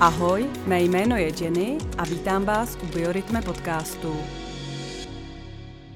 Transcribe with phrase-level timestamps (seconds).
[0.00, 4.16] Ahoj, mé jméno je Jenny a vítám vás u Biorytme podcastu.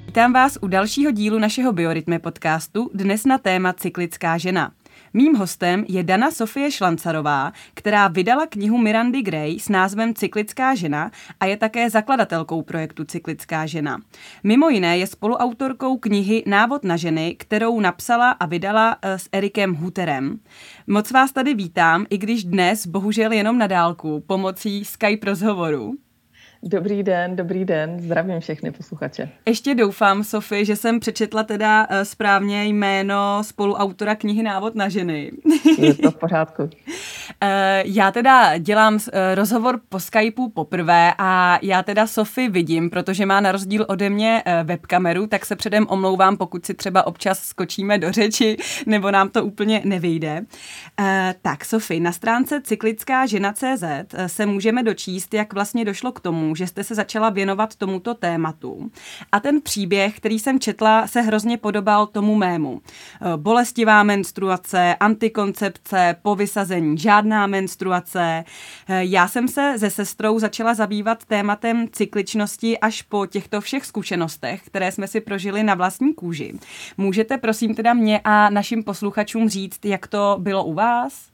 [0.06, 4.72] Vítám vás u dalšího dílu našeho Biorytme podcastu, dnes na téma cyklická žena.
[5.14, 11.10] Mým hostem je Dana Sofie Šlancarová, která vydala knihu Mirandy Gray s názvem Cyklická žena
[11.40, 14.00] a je také zakladatelkou projektu Cyklická žena.
[14.44, 19.74] Mimo jiné je spoluautorkou knihy Návod na ženy, kterou napsala a vydala eh, s Erikem
[19.74, 20.40] Huterem.
[20.86, 25.94] Moc vás tady vítám, i když dnes bohužel jenom na dálku pomocí Skype rozhovoru.
[26.64, 29.28] Dobrý den, dobrý den, zdravím všechny posluchače.
[29.46, 35.32] Ještě doufám, Sofie, že jsem přečetla teda eh, správně jméno spoluautora knihy Návod na ženy.
[35.78, 36.70] Je to v pořádku.
[37.40, 43.26] Eh, já teda dělám eh, rozhovor po Skypeu poprvé a já teda Sofie vidím, protože
[43.26, 47.98] má na rozdíl ode mě webkameru, tak se předem omlouvám, pokud si třeba občas skočíme
[47.98, 50.44] do řeči, nebo nám to úplně nevyjde.
[51.42, 53.84] Tak Sofie, na stránce cyklická žena CZ
[54.26, 58.90] se můžeme dočíst, jak vlastně došlo k tomu, že jste se začala věnovat tomuto tématu.
[59.32, 62.80] A ten příběh, který jsem četla, se hrozně podobal tomu mému.
[62.80, 68.44] E, bolestivá menstruace, antikoncepce, po vysazení žádná menstruace.
[68.88, 74.62] E, já jsem se se sestrou začala zabývat tématem cykličnosti až po těchto všech zkušenostech,
[74.66, 76.54] které jsme si prožili na vlastní kůži.
[76.96, 81.31] Můžete prosím teda mě a našim posluchačům říct, jak to bylo u vás?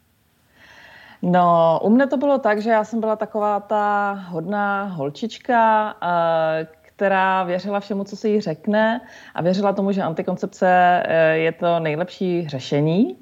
[1.23, 6.67] No, u mne to bylo tak, že já jsem byla taková ta hodná holčička, eh,
[6.83, 9.01] která věřila všemu, co se jí řekne
[9.35, 13.17] a věřila tomu, že antikoncepce eh, je to nejlepší řešení.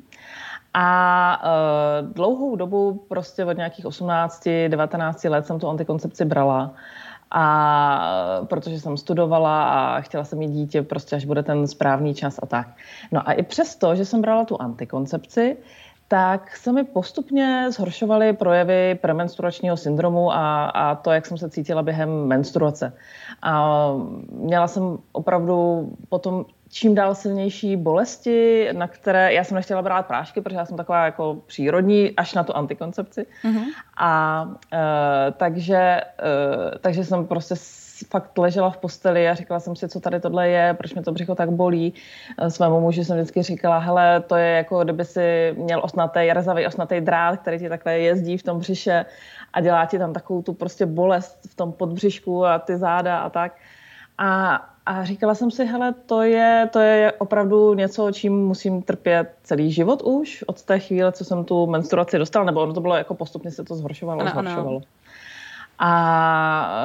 [0.78, 6.74] A uh, dlouhou dobu, prostě od nějakých 18, 19 let jsem tu antikoncepci brala.
[7.30, 12.41] A protože jsem studovala a chtěla jsem mít dítě, prostě až bude ten správný čas
[12.42, 12.69] a tak.
[13.12, 15.56] No a i přesto, že jsem brala tu antikoncepci,
[16.09, 21.83] tak se mi postupně zhoršovaly projevy premenstruačního syndromu a, a to, jak jsem se cítila
[21.83, 22.93] během menstruace.
[23.43, 23.89] A
[24.31, 30.41] měla jsem opravdu potom čím dál silnější bolesti, na které já jsem nechtěla brát prášky,
[30.41, 33.27] protože já jsem taková jako přírodní, až na tu antikoncepci.
[33.45, 33.65] Mm-hmm.
[33.97, 37.55] A e, takže, e, takže jsem prostě
[38.05, 41.13] fakt ležela v posteli a říkala jsem si, co tady tohle je, proč mi to
[41.13, 41.95] břicho tak bolí.
[42.39, 46.67] Eh, svému muži jsem vždycky říkala, hele, to je jako kdyby si měl osnatý, rezavý
[46.67, 49.05] osnatý drát, který ti takhle jezdí v tom břiše
[49.53, 53.31] a dělá ti tam takovou tu prostě bolest v tom podbřišku a ty záda a
[53.31, 53.57] tak.
[54.19, 59.35] A, a říkala jsem si, hele, to je, to je opravdu něco, čím musím trpět
[59.42, 62.97] celý život už od té chvíle, co jsem tu menstruaci dostala, nebo ono to bylo
[62.97, 64.77] jako postupně se to zhoršovalo, ano, zhoršovalo.
[64.77, 64.80] Ano.
[65.79, 66.83] A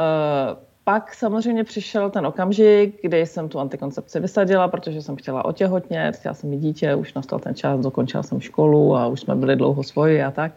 [0.51, 6.15] uh, pak samozřejmě přišel ten okamžik, kdy jsem tu antikoncepci vysadila, protože jsem chtěla otěhotnět,
[6.15, 9.55] chtěla jsem mít dítě, už nastal ten čas, dokončila jsem školu a už jsme byli
[9.55, 10.51] dlouho svoji a tak.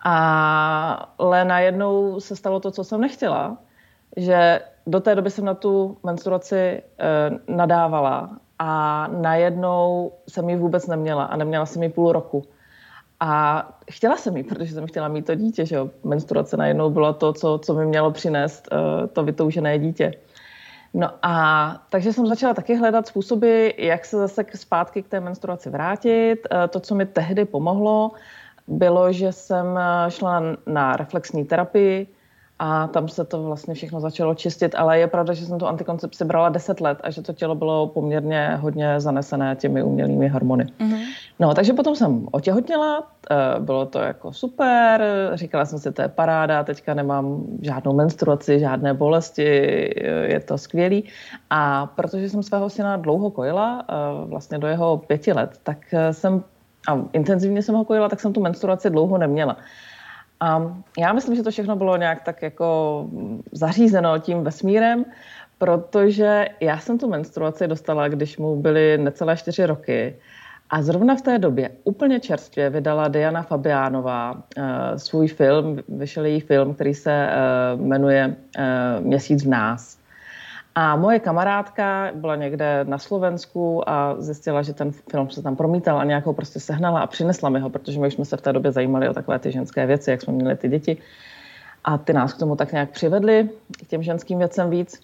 [0.00, 3.56] Ale najednou se stalo to, co jsem nechtěla,
[4.16, 6.82] že do té doby jsem na tu menstruaci e,
[7.48, 12.42] nadávala a najednou jsem ji vůbec neměla a neměla jsem ji půl roku.
[13.20, 15.90] A chtěla jsem jí, protože jsem chtěla mít to dítě, že jo.
[16.04, 20.12] Menstruace najednou bylo to, co, co mi mělo přinést uh, to vytoužené dítě.
[20.94, 25.70] No a takže jsem začala taky hledat způsoby, jak se zase zpátky k té menstruaci
[25.70, 26.36] vrátit.
[26.52, 28.10] Uh, to, co mi tehdy pomohlo,
[28.70, 32.06] bylo, že jsem eh, šla na reflexní terapii,
[32.62, 36.24] a tam se to vlastně všechno začalo čistit, ale je pravda, že jsem tu antikoncepci
[36.24, 40.64] brala 10 let a že to tělo bylo poměrně hodně zanesené těmi umělými hormony.
[40.64, 41.00] Mm-hmm.
[41.38, 45.04] No, takže potom jsem otěhotněla, eh, bylo to jako super,
[45.34, 49.44] říkala jsem si, to je paráda, teďka nemám žádnou menstruaci, žádné bolesti,
[50.22, 51.04] je to skvělý.
[51.50, 53.94] A protože jsem svého syna dlouho kojila, eh,
[54.26, 55.78] vlastně do jeho pěti let, tak
[56.10, 56.44] jsem,
[56.88, 59.56] a intenzivně jsem ho kojila, tak jsem tu menstruaci dlouho neměla.
[60.40, 63.06] A já myslím, že to všechno bylo nějak tak jako
[63.52, 65.04] zařízeno tím vesmírem,
[65.58, 70.16] protože já jsem tu menstruaci dostala, když mu byly necelé čtyři roky.
[70.70, 74.62] A zrovna v té době úplně čerstvě vydala Diana Fabiánová uh,
[74.96, 77.28] svůj film, vyšel její film, který se
[77.74, 78.26] uh, jmenuje
[78.58, 79.99] uh, Měsíc v nás.
[80.74, 85.98] A moje kamarádka byla někde na Slovensku a zjistila, že ten film se tam promítal
[85.98, 88.52] a nějakou prostě sehnala a přinesla mi ho, protože my už jsme se v té
[88.52, 90.96] době zajímali o takové ty ženské věci, jak jsme měli ty děti.
[91.84, 93.48] A ty nás k tomu tak nějak přivedli,
[93.84, 95.00] k těm ženským věcem víc,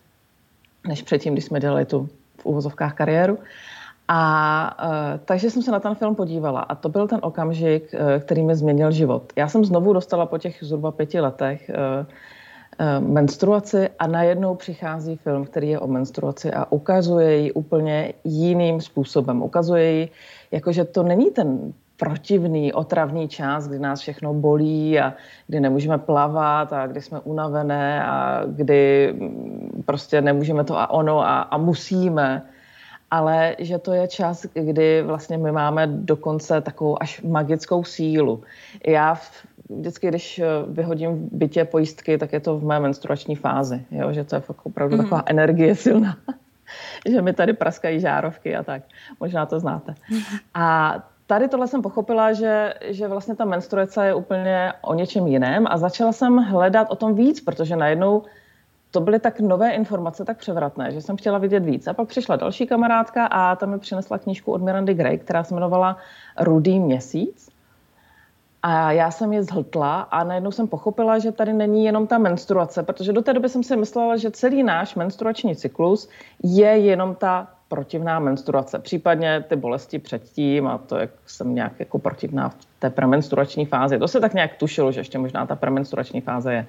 [0.88, 2.08] než předtím, když jsme dělali tu
[2.40, 3.38] v úvozovkách kariéru.
[4.08, 8.22] A uh, takže jsem se na ten film podívala a to byl ten okamžik, uh,
[8.22, 9.32] který mi změnil život.
[9.36, 12.06] Já jsem znovu dostala po těch zhruba pěti letech Eh,
[13.00, 19.42] menstruaci a najednou přichází film, který je o menstruaci a ukazuje ji úplně jiným způsobem.
[19.42, 20.08] Ukazuje ji,
[20.50, 25.14] jakože to není ten protivný, otravný čas, kdy nás všechno bolí a
[25.46, 31.20] kdy nemůžeme plavat a kdy jsme unavené a kdy mm, prostě nemůžeme to a ono
[31.20, 32.42] a, a musíme.
[33.10, 38.42] Ale že to je čas, kdy vlastně my máme dokonce takovou až magickou sílu.
[38.86, 43.84] Já v, vždycky, když vyhodím v bytě pojistky, tak je to v mé menstruační fázi,
[43.90, 44.12] jo?
[44.12, 45.02] že to je opravdu mm.
[45.02, 46.16] taková energie silná.
[47.08, 48.82] že mi tady praskají žárovky a tak.
[49.20, 49.94] Možná to znáte.
[50.54, 50.96] A
[51.26, 55.78] tady tohle jsem pochopila, že, že vlastně ta menstruace je úplně o něčem jiném a
[55.78, 58.22] začala jsem hledat o tom víc, protože najednou
[58.90, 61.86] to byly tak nové informace, tak převratné, že jsem chtěla vidět víc.
[61.86, 65.54] A pak přišla další kamarádka a ta mi přinesla knížku od Mirandy Gray, která se
[65.54, 65.96] jmenovala
[66.40, 67.48] Rudý měsíc.
[68.68, 72.82] A já jsem je zhltla a najednou jsem pochopila, že tady není jenom ta menstruace,
[72.82, 76.08] protože do té doby jsem si myslela, že celý náš menstruační cyklus
[76.42, 81.98] je jenom ta protivná menstruace, případně ty bolesti předtím a to, jak jsem nějak jako
[81.98, 83.98] protivná v té premenstruační fázi.
[83.98, 86.66] To se tak nějak tušilo, že ještě možná ta premenstruační fáze je.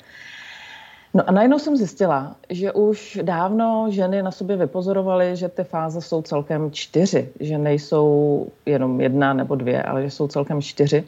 [1.14, 6.02] No a najednou jsem zjistila, že už dávno ženy na sobě vypozorovaly, že ty fáze
[6.02, 11.04] jsou celkem čtyři, že nejsou jenom jedna nebo dvě, ale že jsou celkem čtyři.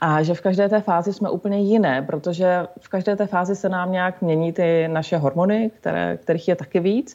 [0.00, 3.68] A že v každé té fázi jsme úplně jiné, protože v každé té fázi se
[3.68, 7.14] nám nějak mění ty naše hormony, které, kterých je taky víc.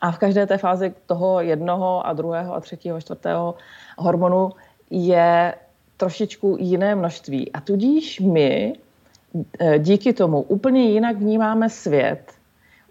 [0.00, 3.54] A v každé té fázi toho jednoho a druhého a třetího a čtvrtého
[3.98, 4.50] hormonu
[4.90, 5.54] je
[5.96, 7.52] trošičku jiné množství.
[7.52, 8.72] A tudíž my
[9.60, 12.37] eh, díky tomu úplně jinak vnímáme svět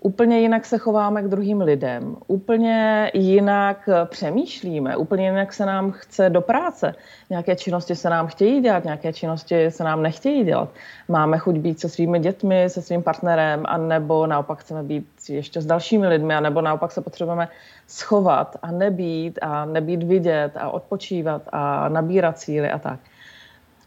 [0.02, 6.30] úplně jinak se chováme k druhým lidem, úplně jinak přemýšlíme, úplně jinak se nám chce
[6.30, 6.96] do práce.
[7.30, 10.70] Nějaké činnosti se nám chtějí dělat, nějaké činnosti se nám nechtějí dělat.
[11.08, 15.66] Máme chuť být se svými dětmi, se svým partnerem, anebo naopak chceme být ještě s
[15.66, 17.48] dalšími lidmi, anebo naopak se potřebujeme
[17.88, 23.00] schovat a nebýt a nebýt vidět a odpočívat a nabírat síly a tak.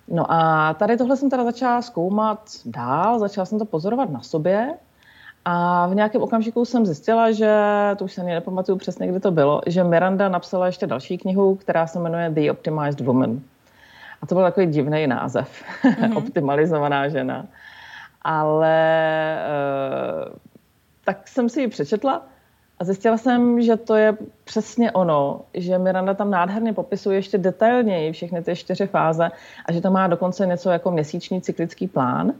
[0.08, 4.74] No a tady tohle jsem teda začala zkoumat dál, začala jsem to pozorovat na sobě
[5.52, 7.54] a v nějakém okamžiku jsem zjistila, že,
[7.96, 11.54] to už se ani nepamatuju přesně, kdy to bylo, že Miranda napsala ještě další knihu,
[11.54, 13.40] která se jmenuje The Optimized Woman.
[14.22, 15.62] A to byl takový divný název.
[15.82, 16.16] Mm-hmm.
[16.18, 17.46] Optimalizovaná žena.
[18.22, 18.76] Ale
[19.34, 19.48] e,
[21.04, 22.22] tak jsem si ji přečetla
[22.78, 28.12] a zjistila jsem, že to je přesně ono, že Miranda tam nádherně popisuje ještě detailněji
[28.12, 29.30] všechny ty čtyři fáze
[29.66, 32.32] a že to má dokonce něco jako měsíční cyklický plán.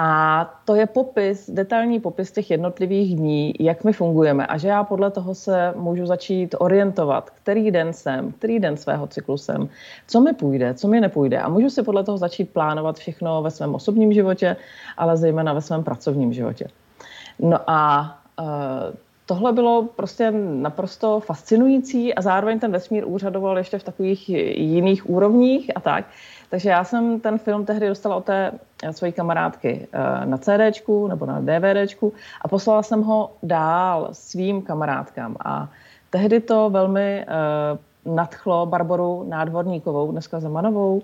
[0.00, 4.84] A to je popis, detailní popis těch jednotlivých dní, jak my fungujeme a že já
[4.84, 9.68] podle toho se můžu začít orientovat, který den jsem, který den svého cyklu jsem,
[10.06, 13.50] co mi půjde, co mi nepůjde a můžu si podle toho začít plánovat všechno ve
[13.50, 14.56] svém osobním životě,
[14.96, 16.68] ale zejména ve svém pracovním životě.
[17.38, 18.46] No a uh,
[19.28, 25.70] tohle bylo prostě naprosto fascinující a zároveň ten vesmír úřadoval ještě v takových jiných úrovních
[25.76, 26.04] a tak.
[26.50, 28.52] Takže já jsem ten film tehdy dostala od té
[28.82, 34.62] eh, své kamarádky eh, na CDčku nebo na DVDčku a poslala jsem ho dál svým
[34.62, 35.36] kamarádkám.
[35.44, 35.68] A
[36.10, 37.26] tehdy to velmi
[38.04, 41.02] uh, nadchlo Barboru Nádvorníkovou, dneska Zemanovou,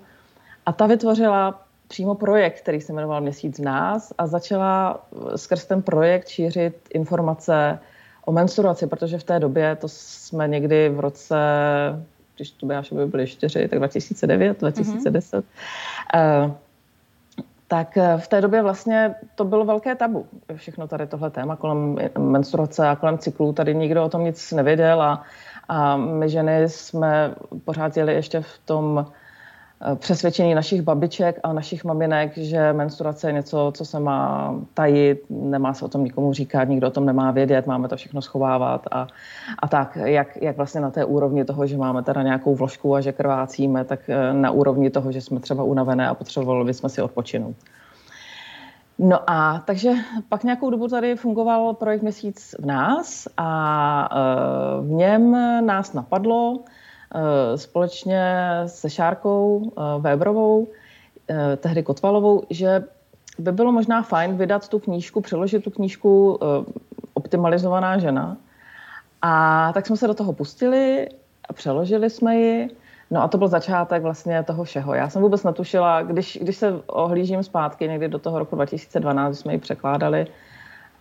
[0.67, 5.00] a ta vytvořila přímo projekt, který se jmenoval Měsíc v nás a začala
[5.37, 7.79] skrz ten projekt šířit informace
[8.25, 11.37] o menstruaci, protože v té době, to jsme někdy v roce
[12.37, 15.44] když to by by byly čtyři, tak 2009, 2010.
[15.44, 16.44] Mm-hmm.
[16.44, 16.50] Uh,
[17.69, 20.27] tak eh, v té době vlastně to bylo velké tabu.
[20.55, 25.03] Všechno tady tohle téma kolem menstruace a kolem cyklů, tady nikdo o tom nic nevěděl
[25.03, 25.22] a,
[25.69, 27.34] a my ženy jsme
[27.65, 29.06] pořád jeli ještě v tom
[29.94, 35.74] přesvědčení našich babiček a našich maminek, že menstruace je něco, co se má tajit, nemá
[35.74, 39.06] se o tom nikomu říkat, nikdo o tom nemá vědět, máme to všechno schovávat a,
[39.58, 43.00] a tak, jak, jak vlastně na té úrovni toho, že máme teda nějakou vložku a
[43.00, 47.03] že krvácíme, tak eh, na úrovni toho, že jsme třeba unavené a potřebovali bychom si
[47.03, 47.56] odpočinout.
[48.98, 49.93] No a takže
[50.29, 55.32] pak nějakou dobu tady fungoval projekt Měsíc v nás a eh, v něm
[55.67, 56.83] nás napadlo, Eh,
[57.56, 60.69] společně se Šárkou eh, Webrovou,
[61.31, 62.84] eh, tehdy Kotvalovou, že
[63.39, 66.39] by bylo možná fajn vydat tu knížku, přeložit tu knížku
[67.15, 68.37] Optimalizovaná žena.
[69.23, 71.08] A tak jsme se do toho pustili
[71.49, 72.70] a přeložili jsme ji.
[73.11, 74.94] No a to byl začátek vlastně toho všeho.
[74.94, 79.41] Já jsem vůbec netušila, když, když se ohlížím zpátky někdy do toho roku 2012, když
[79.41, 80.27] jsme ji překládali,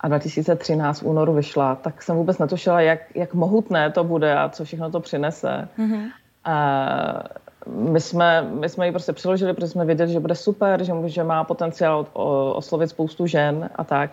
[0.04, 4.48] a 2013 v únoru vyšla, tak jsem vůbec netušila, jak, jak mohutné to bude a
[4.48, 5.68] co všechno to přinese.
[5.78, 6.10] Mm-hmm.
[6.44, 7.24] A
[7.66, 11.24] my jsme, my jsme ji prostě přiložili, protože jsme věděli, že bude super, že, že
[11.24, 12.06] má potenciál
[12.54, 14.10] oslovit spoustu žen a tak.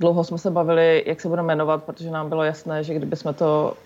[0.00, 3.32] Dlouho jsme se bavili, jak se bude jmenovat, protože nám bylo jasné, že kdyby jsme
[3.32, 3.76] to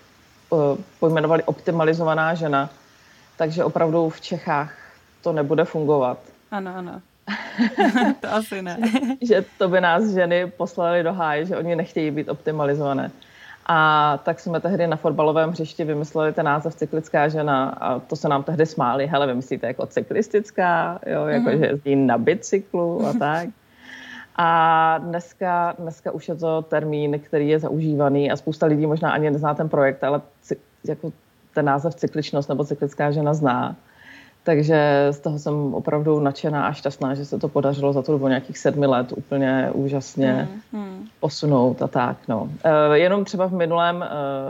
[0.49, 0.59] uh,
[0.99, 2.69] pojmenovali optimalizovaná žena,
[3.37, 4.73] takže opravdu v Čechách
[5.21, 6.17] to nebude fungovat.
[6.51, 7.01] Ano, ano.
[8.19, 8.77] to asi ne.
[9.21, 13.11] že to by nás ženy poslali do háje, že oni nechtějí být optimalizované.
[13.65, 18.29] A tak jsme tehdy na fotbalovém hřišti vymysleli ten název cyklická žena a to se
[18.29, 19.07] nám tehdy smáli.
[19.07, 21.59] Hele, vymyslíte jako cyklistická, jo, jako mm-hmm.
[21.59, 23.49] že jezdí na bicyklu a tak.
[24.35, 29.31] A dneska, dneska už je to termín, který je zaužívaný a spousta lidí možná ani
[29.31, 30.21] nezná ten projekt, ale
[30.85, 31.11] jako
[31.53, 33.75] ten název cykličnost nebo cyklická žena zná.
[34.43, 38.27] Takže z toho jsem opravdu nadšená a šťastná, že se to podařilo za to dobu
[38.27, 41.07] nějakých sedmi let úplně úžasně mm, mm.
[41.19, 42.17] posunout a tak.
[42.27, 42.49] No.
[42.63, 44.07] E, jenom třeba v minulém, e,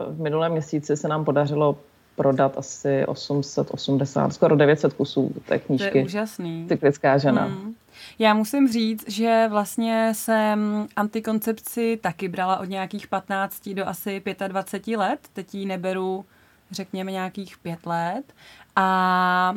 [0.09, 1.77] v minulém měsíci se nám podařilo
[2.15, 5.91] prodat asi 880, skoro 900 kusů té knížky.
[5.91, 6.65] To je úžasný.
[6.67, 7.47] Cyklická žena.
[7.47, 7.73] Mm.
[8.19, 14.97] Já musím říct, že vlastně jsem antikoncepci taky brala od nějakých 15 do asi 25
[14.97, 15.19] let.
[15.33, 16.25] Teď ji neberu,
[16.71, 18.33] řekněme, nějakých pět let.
[18.75, 19.53] A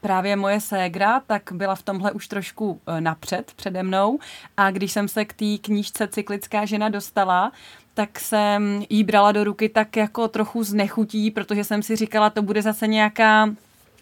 [0.00, 4.18] právě moje ségra, tak byla v tomhle už trošku e, napřed přede mnou.
[4.56, 7.52] A když jsem se k té knížce Cyklická žena dostala,
[7.94, 12.42] tak jsem jí brala do ruky tak jako trochu znechutí, protože jsem si říkala, to
[12.42, 13.48] bude zase nějaká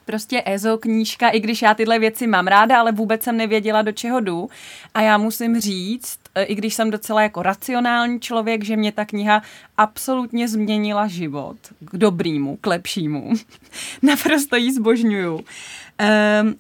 [0.09, 3.93] prostě EZO knížka, i když já tyhle věci mám ráda, ale vůbec jsem nevěděla, do
[3.93, 4.49] čeho jdu.
[4.95, 9.05] A já musím říct, e, i když jsem docela jako racionální člověk, že mě ta
[9.05, 9.43] kniha
[9.77, 13.33] absolutně změnila život k dobrýmu, k lepšímu.
[14.03, 15.35] Naprosto ji zbožňuju.
[15.35, 15.45] Um,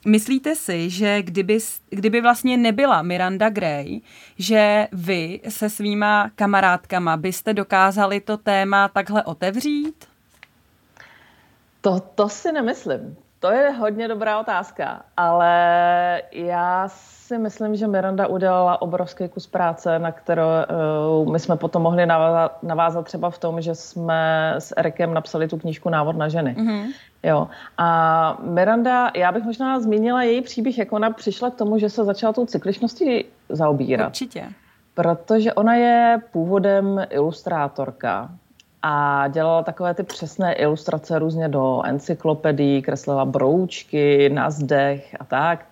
[0.04, 1.58] myslíte si, že kdyby,
[1.90, 4.00] kdyby vlastně nebyla Miranda Gray,
[4.38, 10.04] že vy se svýma kamarádkama byste dokázali to téma takhle otevřít?
[11.80, 13.16] To, to si nemyslím.
[13.40, 19.98] To je hodně dobrá otázka, ale já si myslím, že Miranda udělala obrovský kus práce,
[19.98, 20.42] na kterou
[21.22, 25.48] uh, my jsme potom mohli navázat, navázat třeba v tom, že jsme s Erikem napsali
[25.48, 26.56] tu knížku Návod na ženy.
[26.58, 26.86] Mm-hmm.
[27.22, 27.48] Jo.
[27.78, 32.04] A Miranda, já bych možná zmínila její příběh, jak ona přišla k tomu, že se
[32.04, 34.06] začala tou cykličností zaobírat.
[34.06, 34.44] Určitě.
[34.94, 38.30] Protože ona je původem ilustrátorka
[38.82, 45.66] a dělala takové ty přesné ilustrace různě do encyklopedií, kreslila broučky na zdech a tak.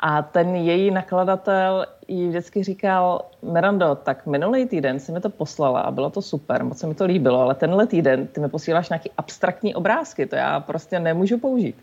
[0.00, 5.80] A ten její nakladatel jí vždycky říkal, Mirando, tak minulý týden si mi to poslala
[5.80, 8.88] a bylo to super, moc se mi to líbilo, ale tenhle týden ty mi posíláš
[8.88, 11.76] nějaký abstraktní obrázky, to já prostě nemůžu použít.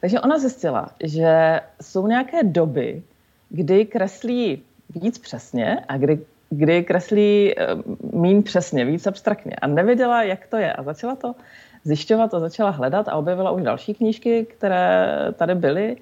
[0.00, 3.02] Takže ona zjistila, že jsou nějaké doby,
[3.48, 4.62] kdy kreslí
[4.94, 7.66] víc přesně a kdy kdy kreslí eh,
[8.12, 11.34] mín přesně, víc abstraktně a nevěděla, jak to je a začala to
[11.84, 15.96] zjišťovat a začala hledat a objevila už další knížky, které tady byly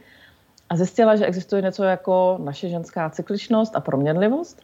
[0.71, 4.63] a zjistila, že existuje něco jako naše ženská cykličnost a proměnlivost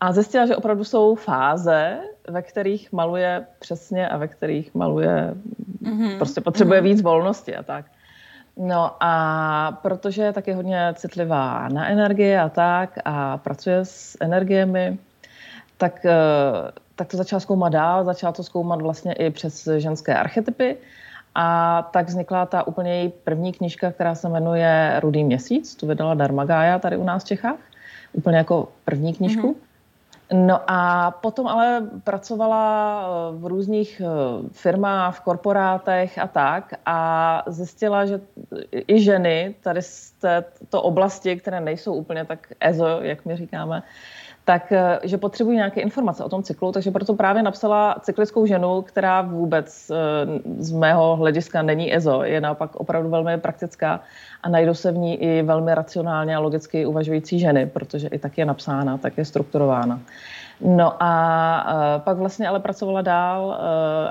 [0.00, 5.34] a zjistila, že opravdu jsou fáze, ve kterých maluje přesně a ve kterých maluje,
[5.82, 6.16] mm-hmm.
[6.16, 6.84] prostě potřebuje mm-hmm.
[6.84, 7.84] víc volnosti a tak.
[8.56, 14.98] No a protože je taky hodně citlivá na energie a tak a pracuje s energiemi,
[15.76, 16.12] tak, eh,
[16.96, 20.76] tak to začala zkoumat dál, začala to zkoumat vlastně i přes ženské archetypy
[21.34, 26.14] a tak vznikla ta úplně její první knižka, která se jmenuje Rudý měsíc, tu vydala
[26.14, 27.58] Darmagája tady u nás v Čechách,
[28.12, 29.52] úplně jako první knižku.
[29.52, 29.71] Mm-hmm.
[30.32, 32.64] No a potom ale pracovala
[33.04, 34.08] eh, v různých eh,
[34.52, 36.98] firmách, v korporátech a tak a
[37.46, 38.20] zjistila, že
[38.72, 43.82] i ženy tady z této oblasti, které nejsou úplně tak EZO, jak my říkáme,
[44.44, 48.82] tak eh, že potřebují nějaké informace o tom cyklu, takže proto právě napsala cyklickou ženu,
[48.82, 49.90] která vůbec
[50.58, 54.00] z mého hlediska není EZO, je naopak opravdu velmi praktická
[54.42, 58.38] a najdou se v ní i velmi racionálně a logicky uvažující ženy, protože i tak
[58.38, 60.00] je napsána, tak je strukturována.
[60.60, 63.58] No a pak vlastně ale pracovala dál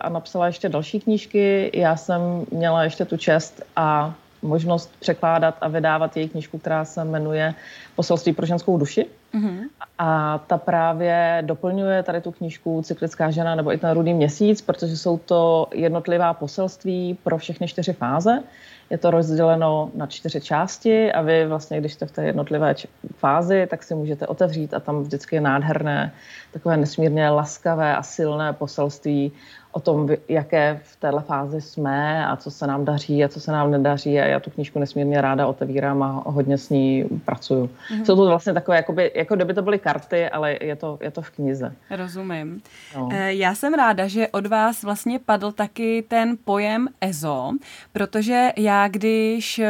[0.01, 1.71] a napsala ještě další knížky.
[1.73, 2.21] Já jsem
[2.51, 7.53] měla ještě tu čest a možnost překládat a vydávat její knížku, která se jmenuje
[7.95, 9.05] Poselství pro ženskou duši.
[9.33, 9.59] Mm-hmm.
[9.97, 14.97] A ta právě doplňuje tady tu knížku Cyklická žena nebo i ten rudý měsíc, protože
[14.97, 18.43] jsou to jednotlivá poselství pro všechny čtyři fáze.
[18.89, 22.75] Je to rozděleno na čtyři části a vy vlastně, když jste v té jednotlivé
[23.15, 26.11] fázi, tak si můžete otevřít a tam vždycky je nádherné,
[26.51, 29.31] takové nesmírně laskavé a silné poselství
[29.71, 33.51] o tom, jaké v téhle fázi jsme a co se nám daří a co se
[33.51, 37.65] nám nedaří a já tu knížku nesmírně ráda otevírám a hodně s ní pracuju.
[37.65, 38.03] Mm-hmm.
[38.03, 41.21] Jsou to vlastně takové, jakoby, jako kdyby to byly karty, ale je to, je to
[41.21, 41.75] v knize.
[41.89, 42.61] Rozumím.
[42.95, 43.09] No.
[43.11, 47.51] Eh, já jsem ráda, že od vás vlastně padl taky ten pojem EZO,
[47.93, 49.69] protože já když eh,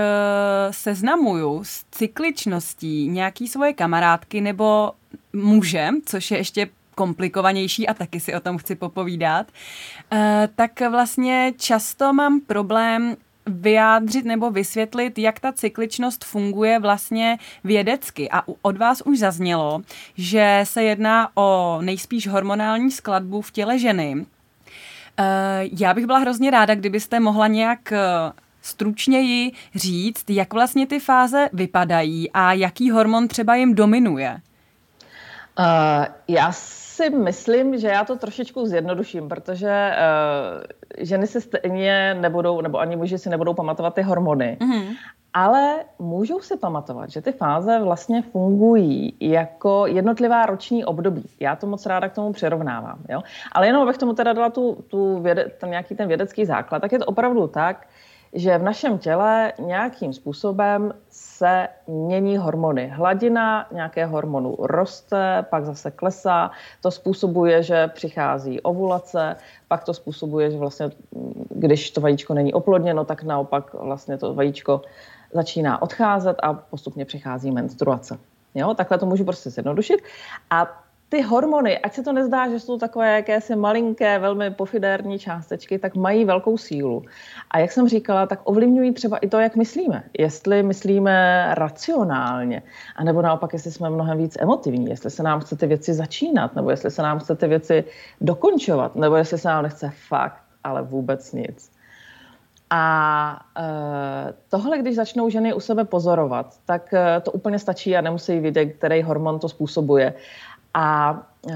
[0.71, 4.91] seznamuju s cykličností nějaký svoje kamarádky nebo
[5.33, 6.67] muže, což je ještě
[7.01, 9.47] komplikovanější a taky si o tom chci popovídat,
[10.11, 18.29] eh, tak vlastně často mám problém vyjádřit nebo vysvětlit, jak ta cykličnost funguje vlastně vědecky.
[18.31, 19.81] A od vás už zaznělo,
[20.17, 24.25] že se jedná o nejspíš hormonální skladbu v těle ženy.
[25.17, 25.23] Eh,
[25.79, 27.97] já bych byla hrozně ráda, kdybyste mohla nějak eh,
[28.61, 34.41] stručněji říct, jak vlastně ty fáze vypadají a jaký hormon třeba jim dominuje.
[35.59, 36.51] Uh, já
[37.01, 40.63] si myslím, že já to trošičku zjednoduším, protože uh,
[40.97, 44.57] ženy se stejně nebudou, nebo ani muži si nebudou pamatovat ty hormony.
[44.61, 44.95] Mm-hmm.
[45.33, 51.25] Ale můžou si pamatovat, že ty fáze vlastně fungují jako jednotlivá roční období.
[51.39, 52.99] Já to moc ráda k tomu přirovnávám.
[53.09, 53.21] Jo?
[53.51, 56.91] Ale jenom abych tomu teda dala tu, tu věde, ten nějaký ten vědecký základ, tak
[56.91, 57.87] je to opravdu tak,
[58.33, 62.87] že v našem těle nějakým způsobem se mění hormony.
[62.87, 66.51] Hladina nějaké hormonu roste, pak zase klesá.
[66.81, 69.35] To způsobuje, že přichází ovulace,
[69.67, 70.89] pak to způsobuje, že vlastně,
[71.49, 74.81] když to vajíčko není oplodněno, tak naopak vlastně to vajíčko
[75.33, 78.17] začíná odcházet a postupně přichází menstruace.
[78.55, 80.03] Jo, takhle to můžu prostě zjednodušit.
[80.49, 80.80] A
[81.11, 85.95] ty hormony, ať se to nezdá, že jsou takové jakési malinké, velmi pofidérní částečky, tak
[85.95, 87.03] mají velkou sílu.
[87.51, 90.03] A jak jsem říkala, tak ovlivňují třeba i to, jak myslíme.
[90.19, 92.63] Jestli myslíme racionálně,
[92.95, 96.69] anebo naopak, jestli jsme mnohem víc emotivní, jestli se nám chce ty věci začínat, nebo
[96.71, 97.83] jestli se nám chce ty věci
[98.21, 101.71] dokončovat, nebo jestli se nám nechce fakt, ale vůbec nic.
[102.73, 108.01] A e, tohle, když začnou ženy u sebe pozorovat, tak e, to úplně stačí a
[108.01, 110.13] nemusí vidět, který hormon to způsobuje.
[110.73, 111.17] A
[111.49, 111.55] e,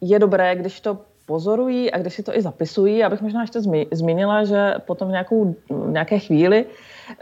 [0.00, 0.98] je dobré, když to
[1.28, 3.04] pozorují a když si to i zapisují.
[3.04, 3.60] Abych možná ještě
[3.92, 6.66] zmínila, že potom v, nějakou, v nějaké chvíli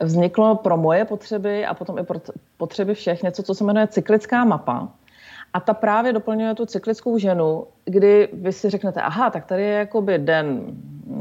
[0.01, 2.21] vzniklo pro moje potřeby a potom i pro
[2.57, 4.89] potřeby všech něco, co se jmenuje cyklická mapa.
[5.53, 9.75] A ta právě doplňuje tu cyklickou ženu, kdy vy si řeknete, aha, tak tady je
[9.79, 10.61] jakoby den,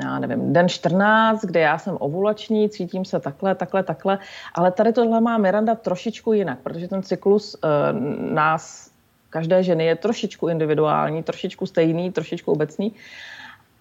[0.03, 4.19] já nevím, den 14, kde já jsem ovulační, cítím se takhle, takhle, takhle,
[4.53, 7.99] ale tady tohle má Miranda trošičku jinak, protože ten cyklus uh,
[8.33, 8.94] nás
[9.35, 12.95] každé ženy je trošičku individuální, trošičku stejný, trošičku obecný,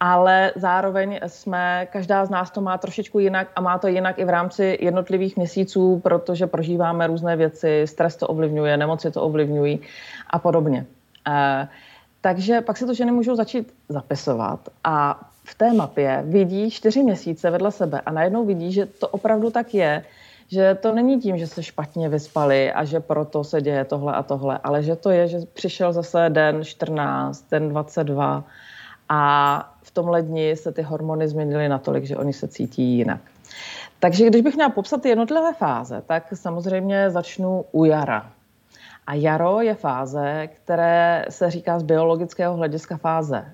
[0.03, 4.25] ale zároveň jsme, každá z nás to má trošičku jinak a má to jinak i
[4.25, 9.81] v rámci jednotlivých měsíců, protože prožíváme různé věci, stres to ovlivňuje, nemoci to ovlivňují
[10.31, 10.87] a podobně.
[11.23, 11.69] E,
[12.21, 17.51] takže pak si to ženy můžou začít zapisovat a v té mapě vidí čtyři měsíce
[17.51, 20.03] vedle sebe a najednou vidí, že to opravdu tak je,
[20.49, 24.23] že to není tím, že se špatně vyspali a že proto se děje tohle a
[24.23, 28.45] tohle, ale že to je, že přišel zase den 14, den 22
[29.09, 33.21] a v tomhle dni se ty hormony změnily natolik, že oni se cítí jinak.
[34.01, 38.31] Takže když bych měla popsat ty jednotlivé fáze, tak samozřejmě začnu u jara.
[39.07, 43.45] A jaro je fáze, které se říká z biologického hlediska fáze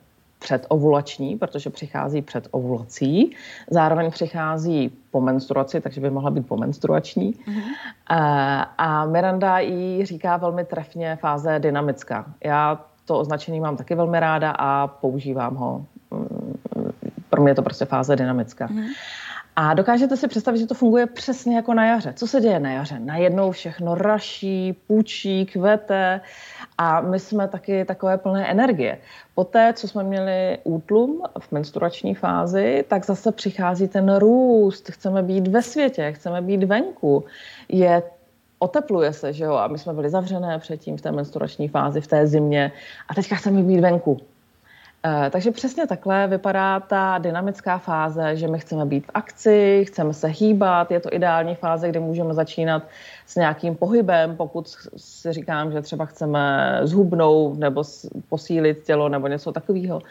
[0.40, 3.36] předovulační, protože přichází před ovulací.
[3.70, 7.32] Zároveň přichází po menstruaci, takže by mohla být pomenstruační.
[7.32, 8.66] Mm-hmm.
[8.78, 12.24] A Miranda jí říká velmi trefně fáze dynamická.
[12.44, 15.84] Já to označení mám taky velmi ráda a používám ho.
[16.10, 16.54] Mm,
[17.30, 18.66] pro mě je to prostě fáze dynamická.
[18.66, 18.86] Mm-hmm.
[19.56, 22.12] A dokážete si představit, že to funguje přesně jako na jaře.
[22.16, 22.98] Co se děje na jaře?
[22.98, 26.20] Najednou všechno raší, půjčí, kvete
[26.78, 28.98] a my jsme taky takové plné energie.
[29.34, 34.90] Poté, co jsme měli útlum v menstruační fázi, tak zase přichází ten růst.
[34.90, 37.24] Chceme být ve světě, chceme být venku.
[37.68, 38.02] Je
[38.58, 42.06] otepluje se, že jo, a my jsme byli zavřené předtím v té menstruační fázi, v
[42.06, 42.72] té zimě
[43.08, 44.20] a teďka chceme být venku.
[45.04, 50.14] Eh, takže přesně takhle vypadá ta dynamická fáze, že my chceme být v akci, chceme
[50.14, 52.82] se hýbat, je to ideální fáze, kdy můžeme začínat
[53.26, 57.82] s nějakým pohybem, pokud si říkám, že třeba chceme zhubnout nebo
[58.28, 60.02] posílit tělo nebo něco takového,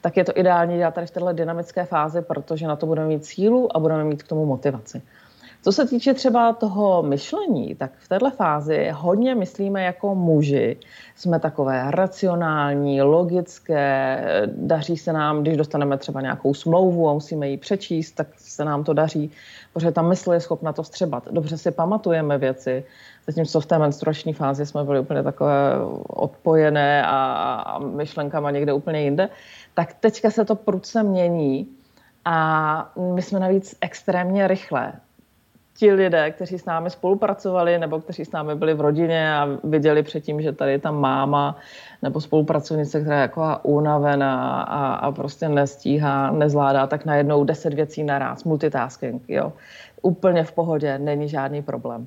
[0.00, 3.24] tak je to ideální dělat tady v této dynamické fázi, protože na to budeme mít
[3.24, 5.02] sílu a budeme mít k tomu motivaci.
[5.62, 10.76] Co se týče třeba toho myšlení, tak v této fázi hodně myslíme jako muži.
[11.16, 17.56] Jsme takové racionální, logické, daří se nám, když dostaneme třeba nějakou smlouvu a musíme ji
[17.56, 19.30] přečíst, tak se nám to daří,
[19.72, 21.28] protože ta mysl je schopna to střebat.
[21.30, 22.84] Dobře si pamatujeme věci,
[23.26, 25.72] zatímco v té menstruační fázi jsme byli úplně takové
[26.08, 29.28] odpojené a, myšlenkama někde úplně jinde,
[29.74, 31.68] tak teďka se to prudce mění
[32.24, 34.92] a my jsme navíc extrémně rychlé
[35.78, 40.02] ti lidé, kteří s námi spolupracovali nebo kteří s námi byli v rodině a viděli
[40.02, 41.56] předtím, že tady je ta máma
[42.02, 48.02] nebo spolupracovnice, která je jako unavená a, a prostě nestíhá, nezvládá, tak najednou deset věcí
[48.02, 49.52] naraz, multitasking, jo.
[50.02, 52.06] Úplně v pohodě, není žádný problém.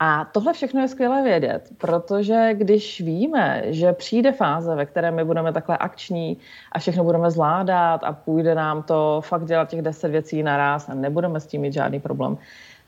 [0.00, 5.24] A tohle všechno je skvělé vědět, protože když víme, že přijde fáze, ve které my
[5.24, 6.36] budeme takhle akční
[6.72, 10.94] a všechno budeme zvládat a půjde nám to fakt dělat těch deset věcí naraz a
[10.94, 12.38] nebudeme s tím mít žádný problém,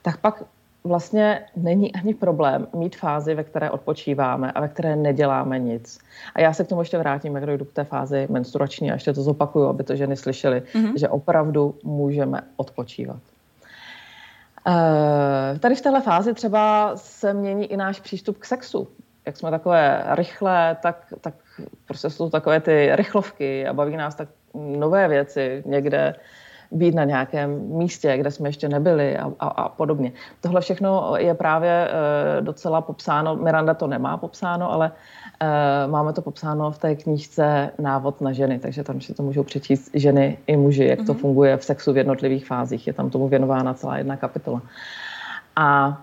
[0.04, 0.42] tak pak
[0.84, 5.98] vlastně není ani problém mít fázi, ve které odpočíváme a ve které neděláme nic.
[6.34, 9.12] A já se k tomu ještě vrátím, jak dojdu k té fázi menstruační a ještě
[9.12, 10.92] to zopakuju, aby to ženy slyšely, mm-hmm.
[10.96, 13.16] že opravdu můžeme odpočívat.
[14.66, 18.88] Uh, tady v téhle fázi třeba se mění i náš přístup k sexu.
[19.26, 21.34] Jak jsme takové rychlé, tak, tak
[21.86, 26.14] prostě jsou takové ty rychlovky a baví nás tak nové věci někde
[26.74, 30.12] být na nějakém místě, kde jsme ještě nebyli a, a, a podobně.
[30.40, 34.92] Tohle všechno je právě e, docela popsáno, Miranda to nemá popsáno, ale
[35.40, 39.42] e, máme to popsáno v té knížce Návod na ženy, takže tam si to můžou
[39.42, 41.20] přečíst ženy i muži, jak to mhm.
[41.20, 42.86] funguje v sexu v jednotlivých fázích.
[42.86, 44.62] Je tam tomu věnována celá jedna kapitola.
[45.56, 46.00] A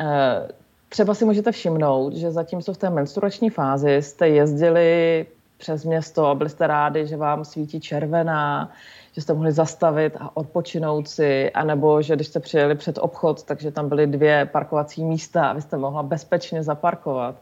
[0.00, 0.48] e,
[0.88, 5.26] třeba si můžete všimnout, že zatímco v té menstruační fázi jste jezdili
[5.64, 8.72] přes město a byli jste rádi, že vám svítí červená,
[9.12, 13.70] že jste mohli zastavit a odpočinout si, anebo že když jste přijeli před obchod, takže
[13.70, 17.36] tam byly dvě parkovací místa a vy jste mohla bezpečně zaparkovat,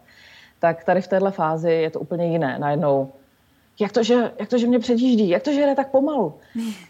[0.59, 2.59] tak tady v této fázi je to úplně jiné.
[2.59, 3.11] Najednou
[3.79, 6.33] jak to, že, jak to, že mě předjíždí, jak to, že jde tak pomalu.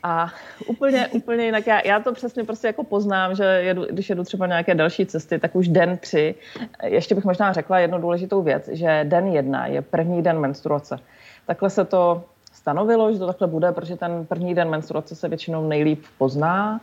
[0.03, 0.33] A
[0.67, 1.67] úplně, úplně jinak.
[1.67, 5.39] Já, já to přesně prostě jako poznám, že jedu, když jedu třeba nějaké další cesty,
[5.39, 6.35] tak už den tři,
[6.83, 10.99] ještě bych možná řekla jednu důležitou věc, že den jedna je první den menstruace.
[11.47, 15.67] Takhle se to stanovilo, že to takhle bude, protože ten první den menstruace se většinou
[15.67, 16.82] nejlíp pozná,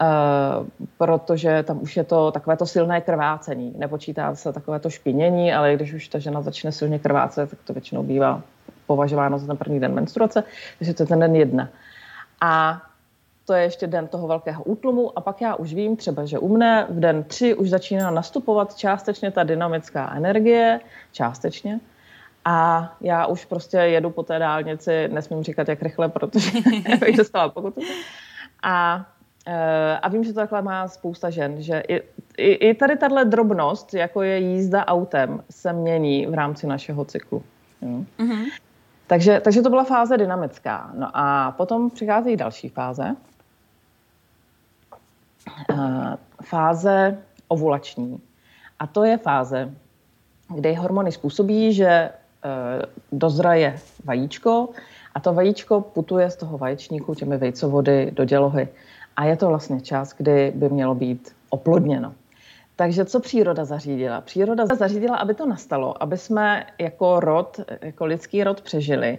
[0.00, 0.66] Uh,
[0.98, 3.74] protože tam už je to takové to silné krvácení.
[3.76, 7.72] Nepočítá se takové to špinění, ale když už ta žena začne silně krvácet, tak to
[7.72, 8.42] většinou bývá
[8.86, 10.44] považováno za ten první den menstruace,
[10.78, 11.68] takže to je ten den jedna.
[12.40, 12.82] A
[13.44, 16.48] to je ještě den toho velkého útlumu a pak já už vím třeba, že u
[16.48, 20.80] mne v den tři už začíná nastupovat částečně ta dynamická energie,
[21.12, 21.80] částečně,
[22.46, 26.50] a já už prostě jedu po té dálnici, nesmím říkat jak rychle, protože
[27.00, 27.80] bych dostala pokutu.
[28.62, 29.06] A,
[29.46, 32.02] eh, a vím, že to takhle má spousta žen, že i,
[32.36, 37.42] i, i tady tahle drobnost, jako je jízda autem, se mění v rámci našeho cyklu.
[37.82, 38.44] Mm-hmm.
[39.06, 40.90] Takže, takže to byla fáze dynamická.
[40.94, 43.16] No a potom přichází další fáze.
[45.72, 48.20] Uh, fáze ovulační.
[48.78, 49.74] A to je fáze,
[50.54, 52.25] kdy hormony způsobí, že Eh,
[53.12, 54.68] dozraje vajíčko
[55.14, 58.68] a to vajíčko putuje z toho vaječníku těmi vejcovody do dělohy.
[59.16, 62.14] A je to vlastně čas, kdy by mělo být oplodněno.
[62.76, 64.20] Takže co příroda zařídila?
[64.20, 69.18] Příroda zařídila, aby to nastalo, aby jsme jako rod, jako lidský rod přežili.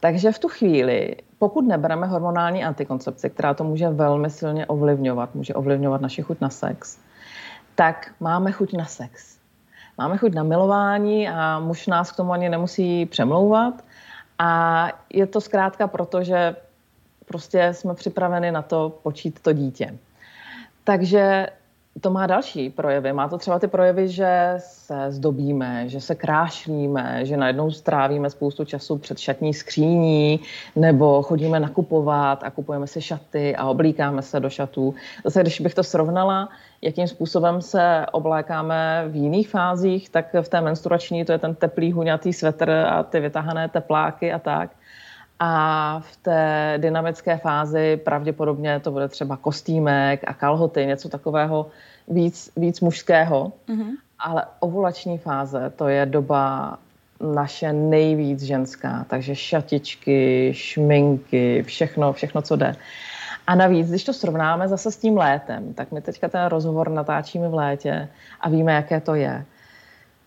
[0.00, 5.54] Takže v tu chvíli, pokud nebereme hormonální antikoncepci, která to může velmi silně ovlivňovat, může
[5.54, 6.98] ovlivňovat naši chuť na sex,
[7.74, 9.39] tak máme chuť na sex
[10.00, 13.84] máme chuť na milování a muž nás k tomu ani nemusí přemlouvat.
[14.38, 16.56] A je to zkrátka proto, že
[17.28, 19.98] prostě jsme připraveni na to počít to dítě.
[20.84, 21.46] Takže
[22.00, 23.12] to má další projevy.
[23.12, 28.64] Má to třeba ty projevy, že se zdobíme, že se krášlíme, že najednou strávíme spoustu
[28.64, 30.40] času před šatní skříní,
[30.76, 34.94] nebo chodíme nakupovat a kupujeme si šaty a oblíkáme se do šatů.
[35.24, 36.48] Zase, když bych to srovnala,
[36.82, 41.92] jakým způsobem se oblékáme v jiných fázích, tak v té menstruační to je ten teplý
[41.92, 44.70] huňatý svetr a ty vytahané tepláky a tak.
[45.42, 51.66] A v té dynamické fázi pravděpodobně to bude třeba kostýmek a kalhoty, něco takového
[52.08, 53.52] víc, víc mužského.
[53.68, 53.90] Mm-hmm.
[54.18, 56.78] Ale ovulační fáze, to je doba
[57.34, 62.76] naše nejvíc ženská, takže šatičky, šminky, všechno, všechno, co jde.
[63.46, 67.48] A navíc, když to srovnáme zase s tím létem, tak my teďka ten rozhovor natáčíme
[67.48, 68.08] v létě
[68.40, 69.44] a víme, jaké to je.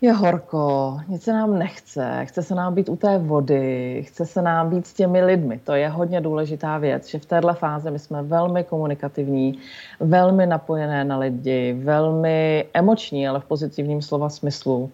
[0.04, 4.42] Je horko, nic se nám nechce, chce se nám být u té vody, chce se
[4.42, 5.60] nám být s těmi lidmi.
[5.60, 9.60] To je hodně důležitá věc, že v téhle fázi my jsme velmi komunikativní,
[10.00, 14.92] velmi napojené na lidi, velmi emoční, ale v pozitivním slova smyslu.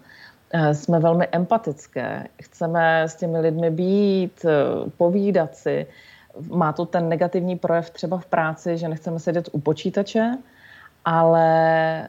[0.54, 5.86] Eh, jsme velmi empatické, chceme s těmi lidmi být, eh, povídat si
[6.50, 10.38] má to ten negativní projev třeba v práci, že nechceme sedět u počítače,
[11.06, 12.08] ale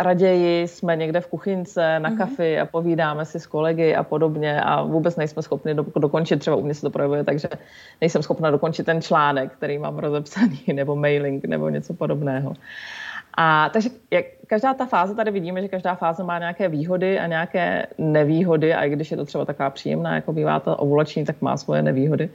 [0.00, 2.18] raději jsme někde v kuchynce, na mm-hmm.
[2.18, 6.56] kafi a povídáme si s kolegy a podobně a vůbec nejsme schopni do, dokončit, třeba
[6.56, 7.48] u mě se to projevuje, takže
[8.00, 12.54] nejsem schopna dokončit ten článek, který mám rozepsaný, nebo mailing, nebo něco podobného.
[13.36, 17.26] A takže jak, každá ta fáze, tady vidíme, že každá fáze má nějaké výhody a
[17.26, 21.42] nějaké nevýhody, a i když je to třeba taková příjemná, jako bývá ta ovulační, tak
[21.42, 22.30] má svoje nevýhody.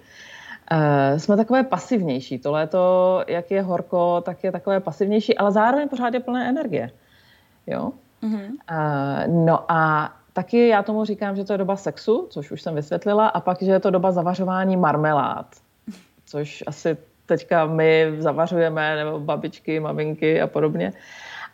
[0.72, 2.40] Uh, jsme takové pasivnější.
[2.40, 6.90] To léto, jak je horko, tak je takové pasivnější, ale zároveň pořád je plné energie.
[7.68, 7.92] Jo?
[8.24, 8.50] Mm-hmm.
[8.72, 12.76] Uh, no a taky já tomu říkám, že to je doba sexu, což už jsem
[12.76, 15.46] vysvětlila, a pak, že je to doba zavařování marmelád,
[16.26, 20.94] což asi teďka my zavařujeme, nebo babičky, maminky a podobně.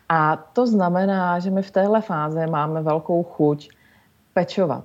[0.08, 3.70] A to znamená, že my v téhle fázi máme velkou chuť
[4.34, 4.84] pečovat.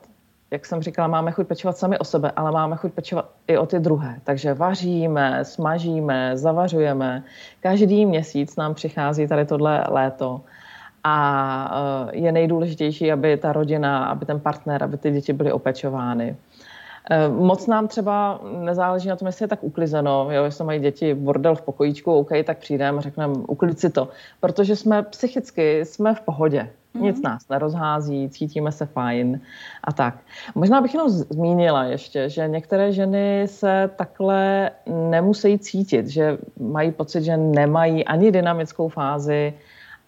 [0.51, 3.65] Jak jsem říkala, máme chuť pečovat sami o sebe, ale máme chuť pečovat i o
[3.65, 4.19] ty druhé.
[4.23, 7.23] Takže vaříme, smažíme, zavařujeme.
[7.59, 10.41] Každý měsíc nám přichází tady tohle léto
[11.03, 16.35] a eh, je nejdůležitější, aby ta rodina, aby ten partner, aby ty děti byly opečovány.
[17.09, 21.13] Eh, moc nám třeba nezáleží na tom, jestli je tak uklizeno, jo, jestli mají děti
[21.13, 24.09] bordel v pokojíčku, OK, tak přijdeme a řekneme, uklid si to.
[24.39, 26.69] Protože jsme psychicky, jsme v pohodě.
[26.95, 27.01] Mm-hmm.
[27.01, 29.41] Nic nás nerozhází, cítíme se fajn
[29.83, 30.17] a tak.
[30.55, 34.71] Možná bych jenom zmínila ještě, že některé ženy se takhle
[35.09, 39.53] nemusí cítit, že mají pocit, že nemají ani dynamickou fázi,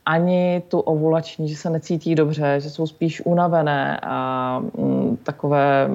[0.05, 5.89] ani tu ovulační, že se necítí dobře, že jsou spíš unavené a mm, takové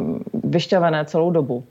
[0.44, 1.64] vyšťavené celou dobu.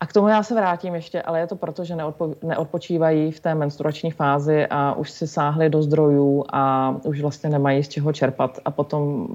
[0.00, 3.40] A k tomu já se vrátím ještě, ale je to proto, že neodpo, neodpočívají v
[3.40, 8.12] té menstruační fázi a už si sáhli do zdrojů a už vlastně nemají z čeho
[8.12, 9.26] čerpat a potom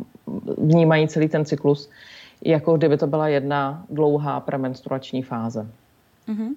[0.57, 1.89] vnímají celý ten cyklus,
[2.43, 5.67] jako kdyby to byla jedna dlouhá premenstruační fáze.
[6.27, 6.49] Mm-hmm.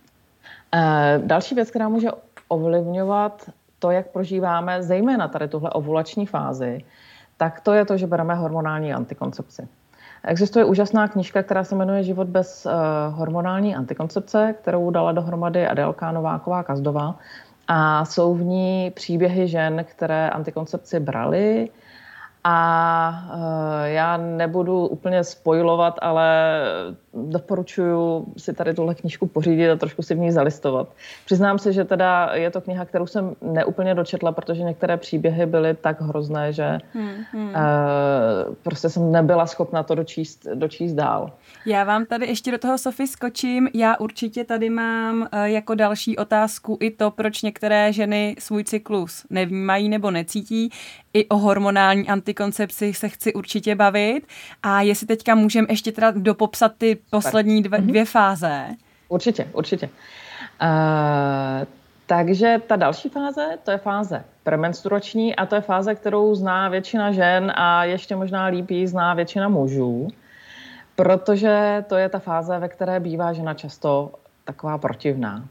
[0.75, 2.09] E, další věc, která může
[2.49, 6.85] ovlivňovat to, jak prožíváme zejména tady tuhle ovulační fázi,
[7.37, 9.69] tak to je to, že bereme hormonální antikoncepci.
[10.25, 12.73] Existuje úžasná knižka, která se jmenuje Život bez uh,
[13.17, 17.17] hormonální antikoncepce, kterou dala dohromady Adelka Nováková Kazdová.
[17.69, 21.69] A jsou v ní příběhy žen, které antikoncepci brali,
[22.45, 23.41] a uh,
[23.85, 26.61] já nebudu úplně spojovat, ale
[27.15, 30.89] doporučuji si tady tuhle knížku pořídit a trošku si v ní zalistovat.
[31.25, 35.75] Přiznám se, že teda je to kniha, kterou jsem neúplně dočetla, protože některé příběhy byly
[35.75, 37.49] tak hrozné, že hmm, hmm.
[37.49, 37.55] Uh,
[38.63, 41.33] prostě jsem nebyla schopna to dočíst, dočíst dál.
[41.67, 43.69] Já vám tady ještě do toho, Sofie, skočím.
[43.75, 49.27] Já určitě tady mám uh, jako další otázku i to, proč některé ženy svůj cyklus
[49.31, 50.71] nevnímají nebo necítí.
[51.15, 54.27] I o hormonální antikoncepci se chci určitě bavit.
[54.63, 57.89] A jestli teďka můžeme ještě teda dopopsat ty poslední dvě, mhm.
[57.89, 58.67] dvě fáze.
[59.09, 59.89] Určitě, určitě.
[60.63, 61.67] Uh,
[62.07, 67.13] takže ta další fáze, to je fáze premenstruační a to je fáze, kterou zná většina
[67.13, 70.09] žen a ještě možná líp zná většina mužů,
[70.97, 74.13] protože to je ta fáze, ve které bývá žena často
[74.45, 75.45] taková protivná.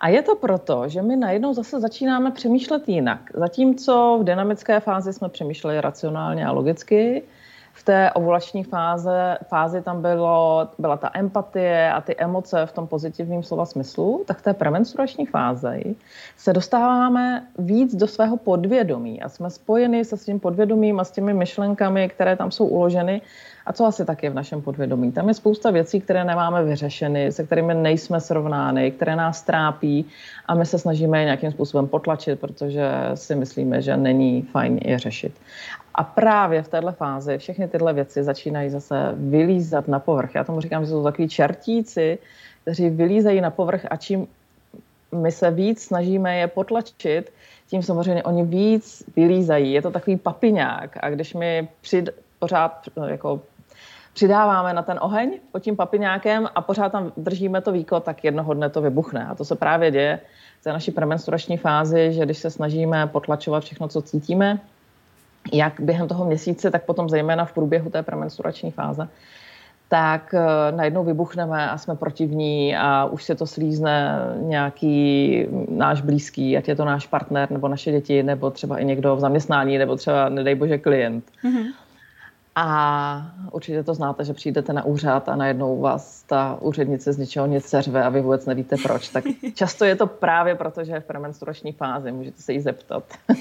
[0.00, 3.20] A je to proto, že my najednou zase začínáme přemýšlet jinak.
[3.34, 7.22] Zatímco v dynamické fázi jsme přemýšleli racionálně a logicky,
[7.74, 12.86] v té ovulační fáze, fázi tam bylo, byla ta empatie a ty emoce v tom
[12.86, 15.94] pozitivním slova smyslu, tak v té premenstruační fázi
[16.36, 21.10] se dostáváme víc do svého podvědomí a jsme spojeni se s tím podvědomím a s
[21.10, 23.22] těmi myšlenkami, které tam jsou uloženy.
[23.66, 25.12] A co asi tak je v našem podvědomí?
[25.12, 30.06] Tam je spousta věcí, které nemáme vyřešeny, se kterými nejsme srovnány, které nás trápí
[30.46, 34.98] a my se snažíme je nějakým způsobem potlačit, protože si myslíme, že není fajn je
[34.98, 35.32] řešit.
[35.94, 40.34] A právě v této fázi všechny tyhle věci začínají zase vylízat na povrch.
[40.34, 42.18] Já tomu říkám, že jsou takový čertíci,
[42.62, 44.26] kteří vylízají na povrch a čím
[45.14, 47.32] my se víc snažíme je potlačit,
[47.68, 49.72] tím samozřejmě oni víc vylízají.
[49.72, 53.40] Je to takový papiňák a když my přid, pořád jako
[54.12, 58.54] přidáváme na ten oheň pod tím papiňákem a pořád tam držíme to víko, tak jednoho
[58.54, 59.26] dne to vybuchne.
[59.26, 60.20] A to se právě děje
[60.60, 64.60] v té naší premenstruační fázi, že když se snažíme potlačovat všechno, co cítíme,
[65.52, 69.08] jak během toho měsíce, tak potom zejména v průběhu té premenstruační fáze,
[69.88, 76.56] tak uh, najednou vybuchneme a jsme protivní a už se to slízne nějaký náš blízký,
[76.56, 79.96] ať je to náš partner nebo naše děti, nebo třeba i někdo v zaměstnání, nebo
[79.96, 81.24] třeba, nedej bože, klient.
[81.44, 81.83] Mm-hmm.
[82.56, 87.46] A určitě to znáte, že přijdete na úřad a najednou vás ta úřednice z ničeho
[87.46, 89.08] nic seřve a vy vůbec nevíte proč.
[89.08, 92.12] Tak často je to právě proto, že je v premenstruační fázi.
[92.12, 93.04] Můžete se jí zeptat.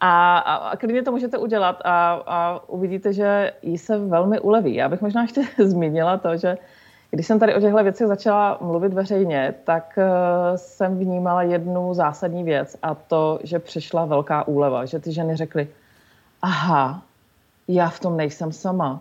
[0.00, 4.74] a, a, a klidně to můžete udělat a, a uvidíte, že jí se velmi uleví.
[4.74, 6.58] Já bych možná ještě zmínila to, že
[7.10, 10.04] když jsem tady o těchto věcech začala mluvit veřejně, tak uh,
[10.56, 15.68] jsem vnímala jednu zásadní věc a to, že přišla velká úleva, že ty ženy řekly,
[16.42, 17.02] aha,
[17.68, 19.00] já v tom nejsem sama.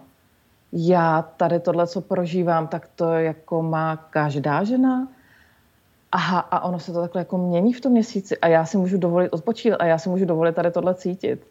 [0.73, 5.08] Já tady tohle, co prožívám, tak to jako má každá žena.
[6.12, 8.97] aha, a ono se to takhle jako mění v tom měsíci a já si můžu
[8.97, 11.45] dovolit odpočívat a já si můžu dovolit tady tohle cítit.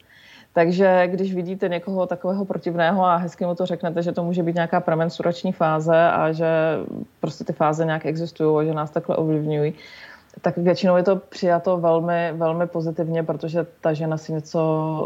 [0.54, 4.54] Takže když vidíte někoho takového protivného a hezky mu to řeknete, že to může být
[4.54, 6.46] nějaká premenstruační fáze a že
[7.20, 9.74] prostě ty fáze nějak existují a že nás takhle ovlivňují,
[10.40, 14.60] tak většinou je to přijato velmi, velmi pozitivně, protože ta žena si něco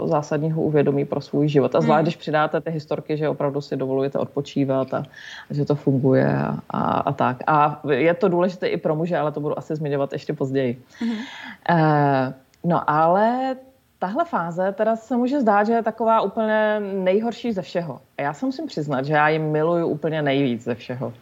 [0.06, 1.74] zásadního uvědomí pro svůj život.
[1.74, 2.04] A zvlášť, hmm.
[2.04, 4.98] když přidáte ty historky, že opravdu si dovolujete odpočívat a,
[5.50, 7.36] a že to funguje a, a, a tak.
[7.46, 10.82] A je to důležité i pro muže, ale to budu asi zmiňovat ještě později.
[11.00, 11.10] Hmm.
[11.10, 12.32] Uh,
[12.64, 13.56] no ale
[13.98, 18.00] tahle fáze teda se může zdát, že je taková úplně nejhorší ze všeho.
[18.18, 21.12] A já se musím přiznat, že já ji miluju úplně nejvíc ze všeho.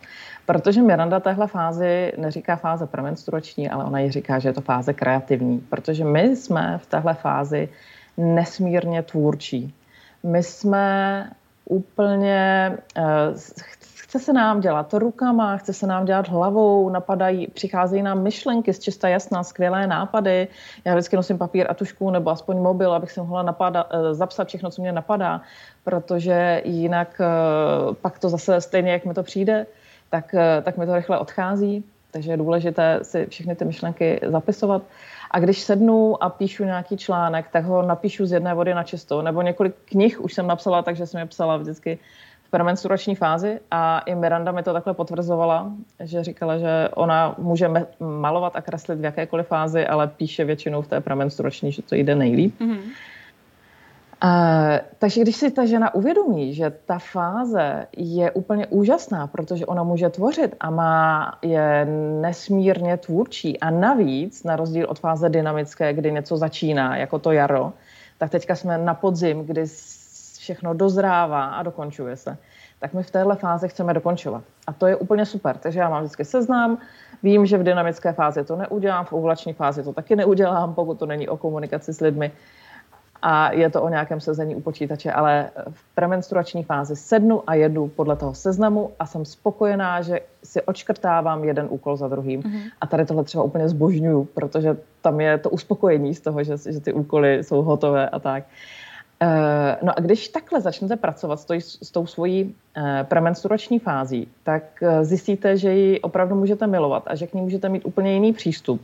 [0.46, 4.92] Protože Miranda téhle fázi neříká fáze premenstruační, ale ona ji říká, že je to fáze
[4.92, 5.59] kreativní.
[5.59, 7.68] Protože my jsme v téhle fázi
[8.16, 9.74] nesmírně tvůrčí.
[10.22, 11.30] My jsme
[11.64, 13.04] úplně, uh,
[13.94, 18.78] chce se nám dělat rukama, chce se nám dělat hlavou, napadají, přicházejí nám myšlenky z
[18.78, 20.48] čista jasná, skvělé nápady.
[20.85, 24.48] Já vždycky nosím papír a tušku nebo aspoň mobil, abych si mohla napada, uh, zapsat
[24.48, 25.40] všechno, co mě napadá,
[25.85, 29.66] protože jinak uh, pak to zase stejně, jak mi to přijde,
[30.14, 34.83] tak, eh, tak mi to rychle odchází, takže je důležité si všechny ty myšlenky zapisovat.
[35.31, 39.20] A když sednu a píšu nějaký článek, tak ho napíšu z jedné vody na čistou.
[39.20, 41.98] Nebo několik knih už jsem napsala, takže jsem je psala vždycky
[42.46, 47.70] v premenstruační fázi a i Miranda mi to takhle potvrzovala, že říkala, že ona může
[47.98, 52.14] malovat a kreslit v jakékoliv fázi, ale píše většinou v té premenstruační, že to jde
[52.14, 52.61] nejlíp.
[52.61, 52.94] Mm-hmm.
[54.25, 54.31] Uh,
[54.99, 60.09] takže když si ta žena uvědomí, že ta fáze je úplně úžasná, protože ona může
[60.09, 61.85] tvořit a má je
[62.21, 67.73] nesmírně tvůrčí a navíc, na rozdíl od fáze dynamické, kdy něco začíná, jako to jaro,
[68.19, 69.65] tak teďka jsme na podzim, kdy
[70.39, 72.37] všechno dozrává a dokončuje se,
[72.81, 74.45] tak my v téhle fázi chceme dokončovat.
[74.67, 75.57] A to je úplně super.
[75.57, 76.79] Takže já mám vždycky seznam,
[77.23, 81.07] vím, že v dynamické fázi to neudělám, v ovulační fázi to taky neudělám, pokud to
[81.07, 82.33] není o komunikaci s lidmi
[83.22, 87.88] a je to o nějakém sezení u počítače, ale v premenstruační fázi sednu a jedu
[87.88, 92.42] podle toho seznamu a jsem spokojená, že si očkrtávám jeden úkol za druhým.
[92.42, 92.70] Mm-hmm.
[92.81, 96.81] A tady tohle třeba úplně zbožňuju, protože tam je to uspokojení z toho, že, že
[96.81, 98.44] ty úkoly jsou hotové a tak.
[99.20, 104.29] E, no a když takhle začnete pracovat s, to, s tou svojí e, premenstruační fází,
[104.42, 108.14] tak e, zjistíte, že ji opravdu můžete milovat a že k ní můžete mít úplně
[108.14, 108.81] jiný přístup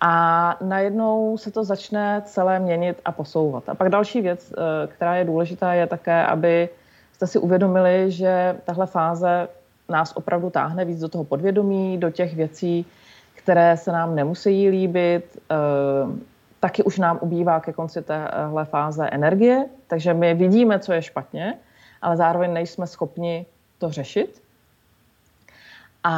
[0.00, 3.68] a najednou se to začne celé měnit a posouvat.
[3.68, 6.68] A pak další věc, eh, která je důležitá, je také, aby
[7.12, 9.48] jste si uvědomili, že tahle fáze
[9.88, 12.86] nás opravdu táhne víc do toho podvědomí, do těch věcí,
[13.34, 15.38] které se nám nemusí líbit.
[15.50, 15.56] Eh,
[16.60, 21.54] taky už nám ubývá ke konci téhle fáze energie, takže my vidíme, co je špatně,
[22.02, 23.46] ale zároveň nejsme schopni
[23.78, 24.42] to řešit.
[26.04, 26.16] A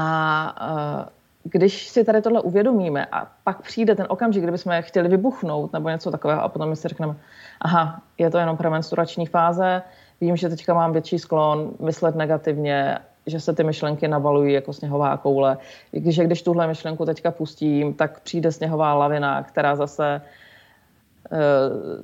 [0.60, 5.72] eh, když si tady tohle uvědomíme a pak přijde ten okamžik, kdyby jsme chtěli vybuchnout
[5.72, 7.14] nebo něco takového a potom my si řekneme,
[7.60, 9.82] aha, je to jenom premenstruační fáze,
[10.20, 15.16] vím, že teďka mám větší sklon myslet negativně, že se ty myšlenky navalují jako sněhová
[15.16, 15.58] koule.
[15.90, 20.20] Když, když tuhle myšlenku teďka pustím, tak přijde sněhová lavina, která zase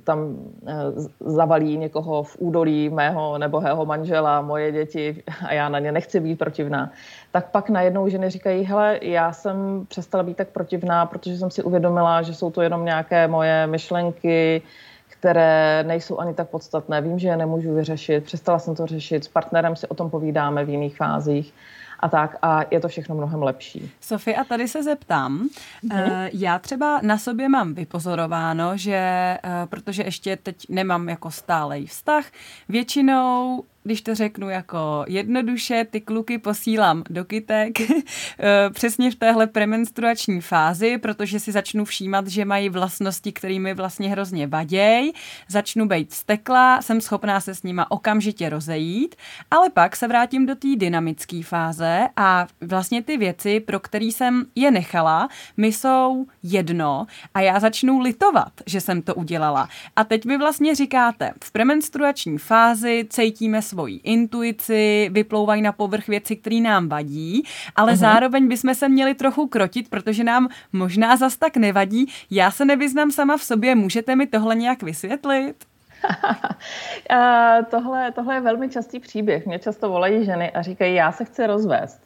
[0.05, 0.75] tam eh,
[1.21, 6.39] zavalí někoho v údolí mého nebohého manžela, moje děti a já na ně nechci být
[6.39, 6.93] protivná,
[7.33, 11.63] tak pak najednou ženy říkají, hele, já jsem přestala být tak protivná, protože jsem si
[11.63, 14.63] uvědomila, že jsou to jenom nějaké moje myšlenky,
[15.09, 17.01] které nejsou ani tak podstatné.
[17.01, 20.65] Vím, že je nemůžu vyřešit, přestala jsem to řešit, s partnerem si o tom povídáme
[20.65, 21.55] v jiných fázích
[22.01, 23.91] a tak a je to všechno mnohem lepší.
[24.01, 25.49] Sofie, a tady se zeptám.
[25.85, 26.31] Mm-hmm.
[26.33, 32.25] Já třeba na sobě mám vypozorováno, že eh, protože ještě teď nemám jako stálej vztah,
[32.69, 39.47] většinou když to řeknu jako jednoduše, ty kluky posílám do kytek eh, přesně v téhle
[39.47, 45.13] premenstruační fázi, protože si začnu všímat, že mají vlastnosti, kterými vlastně hrozně vaděj,
[45.49, 49.15] začnu být stekla, jsem schopná se s nima okamžitě rozejít,
[49.51, 54.45] ale pak se vrátím do té dynamické fáze a vlastně ty věci, pro které jsem
[54.55, 59.69] je nechala, mi jsou jedno a já začnu litovat, že jsem to udělala.
[59.97, 66.37] A teď vy vlastně říkáte, v premenstruační fázi cítíme svoji intuici, vyplouvají na povrch věci,
[66.37, 67.43] které nám vadí,
[67.77, 67.97] ale uh-huh.
[67.97, 72.07] zároveň bychom se měli trochu krotit, protože nám možná zas tak nevadí.
[72.31, 75.55] Já se nevyznám sama v sobě, můžete mi tohle nějak vysvětlit?
[77.71, 79.47] tohle, tohle je velmi častý příběh.
[79.47, 82.01] Mě často volají ženy a říkají, já se chci rozvést.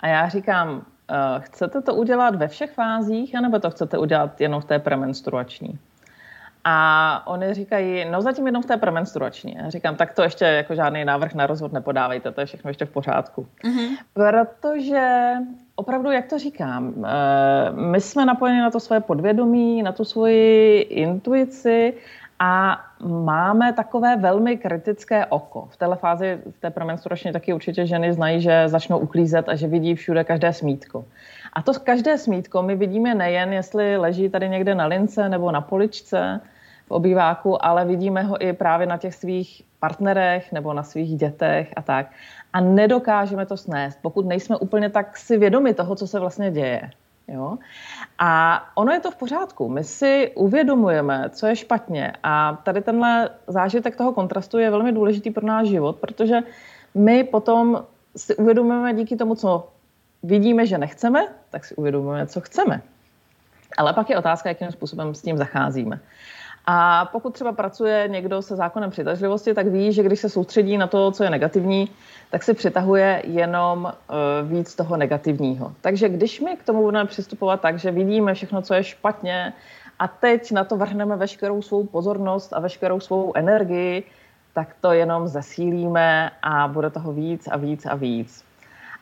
[0.00, 0.82] A já říkám, uh,
[1.40, 5.78] chcete to udělat ve všech fázích, anebo to chcete udělat jenom v té premenstruační?
[6.70, 9.56] A oni říkají, no zatím jenom v té premenstruační.
[9.58, 12.84] Já říkám, tak to ještě jako žádný návrh na rozvod nepodávejte, to je všechno ještě
[12.84, 13.46] v pořádku.
[13.64, 13.88] Mm-hmm.
[14.12, 15.32] Protože
[15.76, 20.80] opravdu, jak to říkám, eh, my jsme napojeni na to své podvědomí, na tu svoji
[20.80, 21.94] intuici
[22.38, 25.68] a máme takové velmi kritické oko.
[25.70, 29.66] V téhle fázi, v té premenstruační taky určitě ženy znají, že začnou uklízet a že
[29.66, 31.04] vidí všude každé smítko.
[31.52, 35.60] A to každé smítko my vidíme nejen, jestli leží tady někde na lince nebo na
[35.60, 36.40] poličce
[36.88, 41.72] v obýváku, ale vidíme ho i právě na těch svých partnerech nebo na svých dětech
[41.76, 42.06] a tak.
[42.52, 46.90] A nedokážeme to snést, pokud nejsme úplně tak si vědomi toho, co se vlastně děje.
[47.28, 47.58] Jo?
[48.18, 49.68] A ono je to v pořádku.
[49.68, 52.12] My si uvědomujeme, co je špatně.
[52.22, 56.38] A tady tenhle zážitek toho kontrastu je velmi důležitý pro náš život, protože
[56.94, 57.84] my potom
[58.16, 59.68] si uvědomujeme díky tomu, co
[60.22, 62.82] vidíme, že nechceme, tak si uvědomujeme, co chceme.
[63.76, 66.00] Ale pak je otázka, jakým způsobem s tím zacházíme.
[66.70, 70.86] A pokud třeba pracuje někdo se zákonem přitažlivosti, tak ví, že když se soustředí na
[70.86, 71.90] to, co je negativní,
[72.30, 75.72] tak se přitahuje jenom uh, víc toho negativního.
[75.80, 79.52] Takže když my k tomu budeme přistupovat tak, že vidíme všechno, co je špatně,
[79.98, 84.04] a teď na to vrhneme veškerou svou pozornost a veškerou svou energii,
[84.52, 88.47] tak to jenom zesílíme a bude toho víc a víc a víc.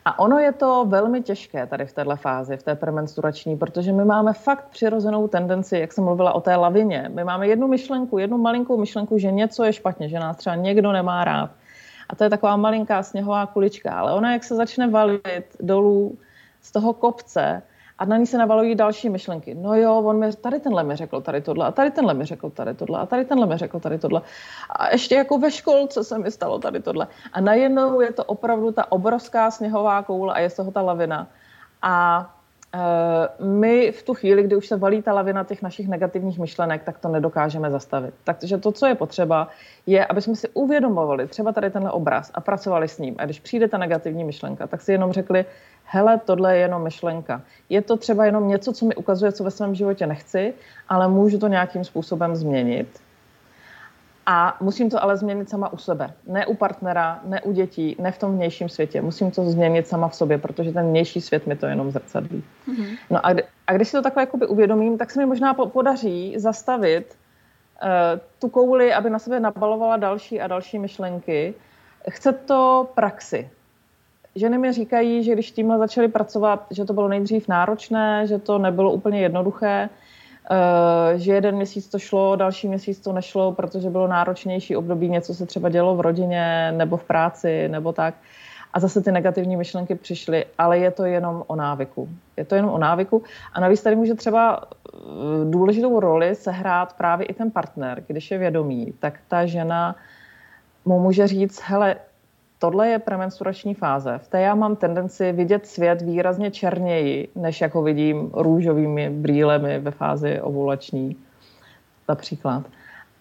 [0.07, 4.05] A ono je to velmi těžké tady v této fázi, v té premenstruační, protože my
[4.05, 7.11] máme fakt přirozenou tendenci, jak jsem mluvila o té lavině.
[7.13, 10.91] My máme jednu myšlenku, jednu malinkou myšlenku, že něco je špatně, že nás třeba někdo
[10.91, 11.51] nemá rád.
[12.09, 13.99] A to je taková malinká sněhová kulička.
[13.99, 16.17] Ale ona, jak se začne valit dolů
[16.61, 17.61] z toho kopce,
[17.99, 19.55] a na ní se navalují další myšlenky.
[19.55, 22.49] No jo, on mi, tady tenhle mi řekl tady tohle, a tady tenhle mi řekl
[22.49, 24.21] tady tohle, a tady tenhle mi řekl tady tohle.
[24.69, 27.07] A ještě jako ve školce se mi stalo tady tohle.
[27.33, 31.27] A najednou je to opravdu ta obrovská sněhová koule a je z toho ta lavina.
[31.81, 32.25] A
[33.39, 36.97] my v tu chvíli, kdy už se valí ta lavina těch našich negativních myšlenek, tak
[36.97, 38.13] to nedokážeme zastavit.
[38.23, 39.47] Takže to, co je potřeba,
[39.85, 43.15] je, aby jsme si uvědomovali třeba tady tenhle obraz a pracovali s ním.
[43.17, 45.45] A když přijde ta negativní myšlenka, tak si jenom řekli,
[45.83, 47.41] hele, tohle je jenom myšlenka.
[47.69, 50.53] Je to třeba jenom něco, co mi ukazuje, co ve svém životě nechci,
[50.89, 52.87] ale můžu to nějakým způsobem změnit.
[54.29, 56.13] A musím to ale změnit sama u sebe.
[56.27, 59.01] Ne u partnera, ne u dětí, ne v tom vnějším světě.
[59.01, 62.43] Musím to změnit sama v sobě, protože ten vnější svět mi to jenom zrcadlí.
[62.67, 62.97] Mm-hmm.
[63.09, 65.65] No a, kdy, a když si to takhle jakoby uvědomím, tak se mi možná po,
[65.65, 67.17] podaří zastavit
[67.83, 67.89] uh,
[68.39, 71.53] tu kouli, aby na sebe nabalovala další a další myšlenky.
[72.09, 73.49] Chce to praxi
[74.37, 78.57] ženy mi říkají, že když tímhle začali pracovat, že to bylo nejdřív náročné, že to
[78.57, 79.89] nebylo úplně jednoduché,
[81.15, 85.45] že jeden měsíc to šlo, další měsíc to nešlo, protože bylo náročnější období, něco se
[85.45, 88.13] třeba dělo v rodině nebo v práci nebo tak.
[88.73, 92.09] A zase ty negativní myšlenky přišly, ale je to jenom o návyku.
[92.37, 93.23] Je to jenom o návyku.
[93.53, 94.99] A navíc tady může třeba eh,
[95.49, 99.95] důležitou roli sehrát právě i ten partner, když je vědomý, tak ta žena
[100.85, 101.95] mu může říct, hele,
[102.59, 104.17] tohle je premenstruační fáze.
[104.17, 109.91] V té já mám tendenci vidět svět výrazně černěji, než jako vidím růžovými brýlemi ve
[109.91, 111.15] fázi ovulační
[112.09, 112.63] například.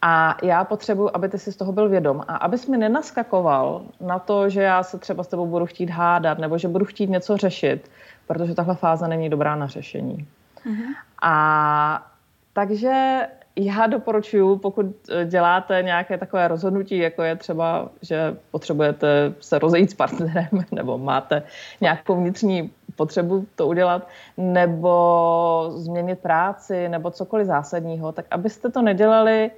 [0.03, 4.19] A já potřebuji, aby ty si z toho byl vědom a abys mi nenaskakoval na
[4.19, 7.37] to, že já se třeba s tebou budu chtít hádat nebo že budu chtít něco
[7.37, 7.91] řešit,
[8.27, 10.27] protože tahle fáze není dobrá na řešení.
[10.67, 10.95] Mm-hmm.
[11.23, 12.07] A
[12.53, 13.21] takže
[13.59, 19.91] já doporučuji, pokud eh, děláte nějaké takové rozhodnutí, jako je třeba, že potřebujete se rozejít
[19.91, 21.43] s partnerem, nebo máte
[21.81, 29.51] nějakou vnitřní potřebu to udělat, nebo změnit práci, nebo cokoliv zásadního, tak abyste to nedělali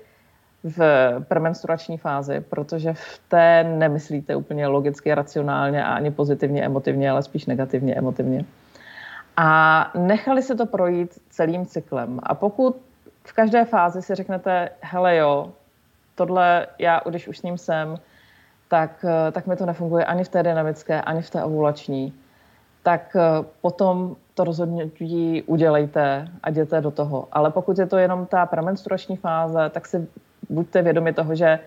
[0.64, 0.80] v
[1.28, 7.46] premenstruační fázi, protože v té nemyslíte úplně logicky, racionálně a ani pozitivně, emotivně, ale spíš
[7.46, 8.44] negativně, emotivně.
[9.36, 12.20] A nechali se to projít celým cyklem.
[12.22, 12.76] A pokud
[13.28, 15.52] v každé fázi si řeknete, hele jo,
[16.14, 17.96] tohle já, když už s ním jsem,
[18.68, 22.12] tak, eh, tak mi to nefunguje ani v té dynamické, ani v té ovulační,
[22.82, 27.28] tak eh, potom to rozhodnutí udělejte a jděte do toho.
[27.32, 30.08] Ale pokud je to jenom ta premenstruační fáze, tak si
[30.48, 31.58] buďte vědomi toho, že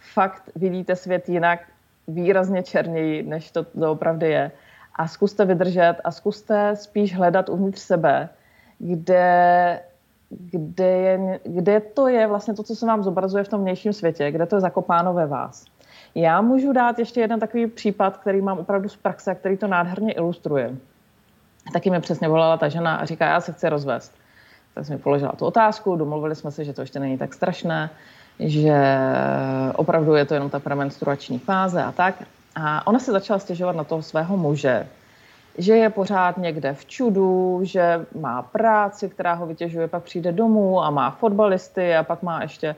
[0.00, 1.60] fakt vidíte svět jinak,
[2.08, 4.50] výrazně černěji, než to opravdu je.
[4.96, 8.28] A zkuste vydržet a zkuste spíš hledat uvnitř sebe,
[8.78, 9.80] kde
[10.50, 14.30] kde, je, kde to je vlastně to, co se vám zobrazuje v tom vnějším světě,
[14.30, 15.64] kde to je zakopáno ve vás.
[16.14, 19.66] Já můžu dát ještě jeden takový případ, který mám opravdu z praxe a který to
[19.66, 20.76] nádherně ilustruje.
[21.72, 24.12] Taky mi přesně volala ta žena a říká, já se chci rozvést.
[24.74, 27.90] Tak jsem mi položila tu otázku, domluvili jsme se, že to ještě není tak strašné,
[28.38, 28.98] že
[29.74, 32.14] opravdu je to jenom ta premenstruační fáze a tak.
[32.56, 34.86] A ona se začala stěžovat na toho svého muže,
[35.58, 40.82] že je pořád někde v čudu, že má práci, která ho vytěžuje, pak přijde domů
[40.82, 42.76] a má fotbalisty a pak má ještě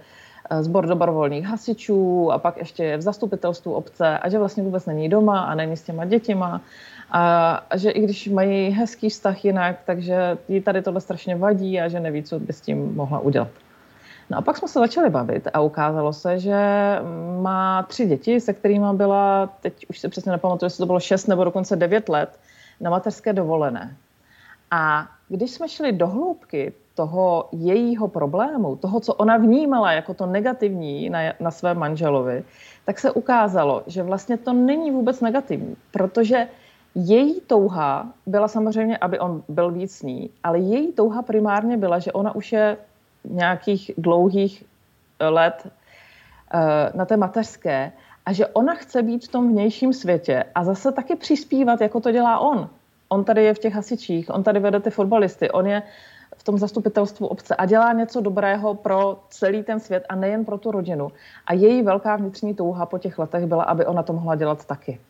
[0.60, 5.08] zbor dobrovolných hasičů a pak ještě je v zastupitelstvu obce a že vlastně vůbec není
[5.08, 6.60] doma a není s těma dětima
[7.10, 11.80] a, a že i když mají hezký vztah jinak, takže jí tady tohle strašně vadí
[11.80, 13.48] a že neví, co by s tím mohla udělat.
[14.30, 16.58] No a pak jsme se začali bavit a ukázalo se, že
[17.40, 21.26] má tři děti, se kterými byla, teď už se přesně nepamatuju, jestli to bylo šest
[21.26, 22.38] nebo dokonce devět let,
[22.80, 23.96] na mateřské dovolené.
[24.70, 30.26] A když jsme šli do hloubky toho jejího problému, toho, co ona vnímala jako to
[30.26, 32.44] negativní na, na své manželovi,
[32.84, 36.48] tak se ukázalo, že vlastně to není vůbec negativní, protože
[36.94, 42.12] její touha byla samozřejmě, aby on byl víc ní, ale její touha primárně byla, že
[42.12, 42.76] ona už je
[43.24, 44.64] nějakých dlouhých
[45.20, 47.92] let eh, na té mateřské
[48.26, 52.10] a že ona chce být v tom vnějším světě a zase taky přispívat, jako to
[52.10, 52.68] dělá on.
[53.08, 55.82] On tady je v těch hasičích, on tady vede ty fotbalisty, on je
[56.36, 60.58] v tom zastupitelstvu obce a dělá něco dobrého pro celý ten svět a nejen pro
[60.58, 61.12] tu rodinu.
[61.46, 65.00] A její velká vnitřní touha po těch letech byla, aby ona to mohla dělat taky.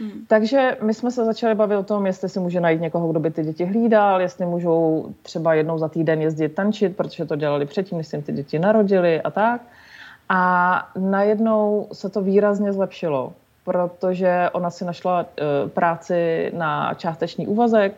[0.00, 0.24] Hmm.
[0.28, 3.30] Takže my jsme se začali bavit o tom, jestli si může najít někoho, kdo by
[3.30, 7.98] ty děti hlídal, jestli můžou třeba jednou za týden jezdit tančit, protože to dělali předtím,
[7.98, 9.60] než se jim ty děti narodili a tak.
[10.28, 13.32] A najednou se to výrazně zlepšilo,
[13.64, 17.94] protože ona si našla uh, práci na částečný úvazek,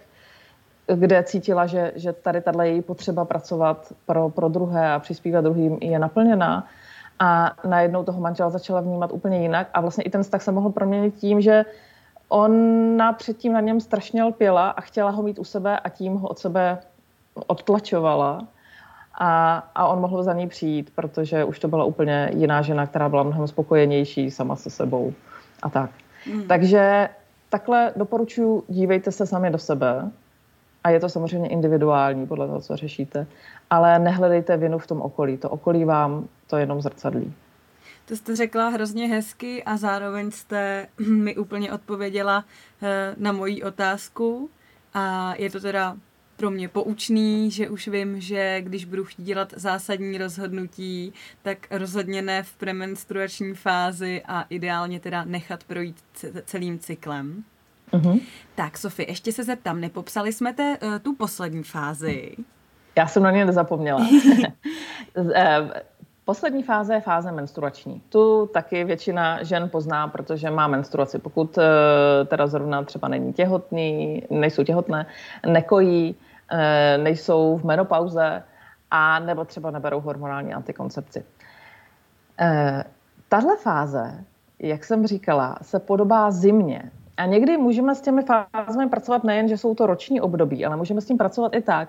[0.95, 5.78] kde cítila, že, že tady tahle její potřeba pracovat pro, pro druhé a přispívat druhým
[5.81, 6.66] je naplněná.
[7.18, 10.70] A najednou toho manžela začala vnímat úplně jinak a vlastně i ten vztah se mohl
[10.70, 11.64] proměnit tím, že
[12.28, 16.28] ona předtím na něm strašně lpěla a chtěla ho mít u sebe a tím ho
[16.28, 16.78] od sebe
[17.47, 18.47] odtlačovala.
[19.23, 23.09] A, a on mohl za ní přijít, protože už to byla úplně jiná žena, která
[23.09, 25.12] byla mnohem spokojenější sama se sebou
[25.62, 25.91] a tak.
[26.33, 26.43] Mm.
[26.43, 27.09] Takže
[27.49, 30.11] takhle doporučuji, dívejte se sami do sebe
[30.85, 33.27] a je to samozřejmě individuální podle toho, co řešíte,
[33.71, 35.37] ale nehledejte vinu v tom okolí.
[35.37, 37.35] To okolí vám to jenom zrcadlí.
[38.05, 42.45] To jste řekla hrozně hezky a zároveň jste mi úplně odpověděla
[42.83, 44.51] eh, na moji otázku.
[44.95, 45.97] A je to teda
[46.41, 51.12] pro mě poučný, že už vím, že když budu chtít dělat zásadní rozhodnutí,
[51.43, 55.97] tak rozhodně ne v premenstruační fázi a ideálně teda nechat projít
[56.45, 57.45] celým cyklem.
[57.93, 58.20] Uh-huh.
[58.55, 62.36] Tak, Sofie, ještě se zeptám, nepopsali jsme te, uh, tu poslední fázi?
[62.97, 64.07] Já jsem na ně nezapomněla.
[65.34, 65.82] Eh,
[66.30, 68.03] Poslední fáze je fáze menstruační.
[68.09, 71.18] Tu taky většina žen pozná, protože má menstruaci.
[71.18, 75.07] Pokud eh, teda zrovna třeba není těhotný, nejsou těhotné,
[75.47, 76.14] nekojí,
[76.96, 78.42] nejsou v menopauze
[78.90, 81.24] a nebo třeba neberou hormonální antikoncepci.
[82.40, 82.84] Eh,
[83.28, 84.24] tahle fáze,
[84.59, 86.90] jak jsem říkala, se podobá zimě.
[87.16, 88.22] A někdy můžeme s těmi
[88.53, 91.88] fázemi pracovat nejen, že jsou to roční období, ale můžeme s tím pracovat i tak,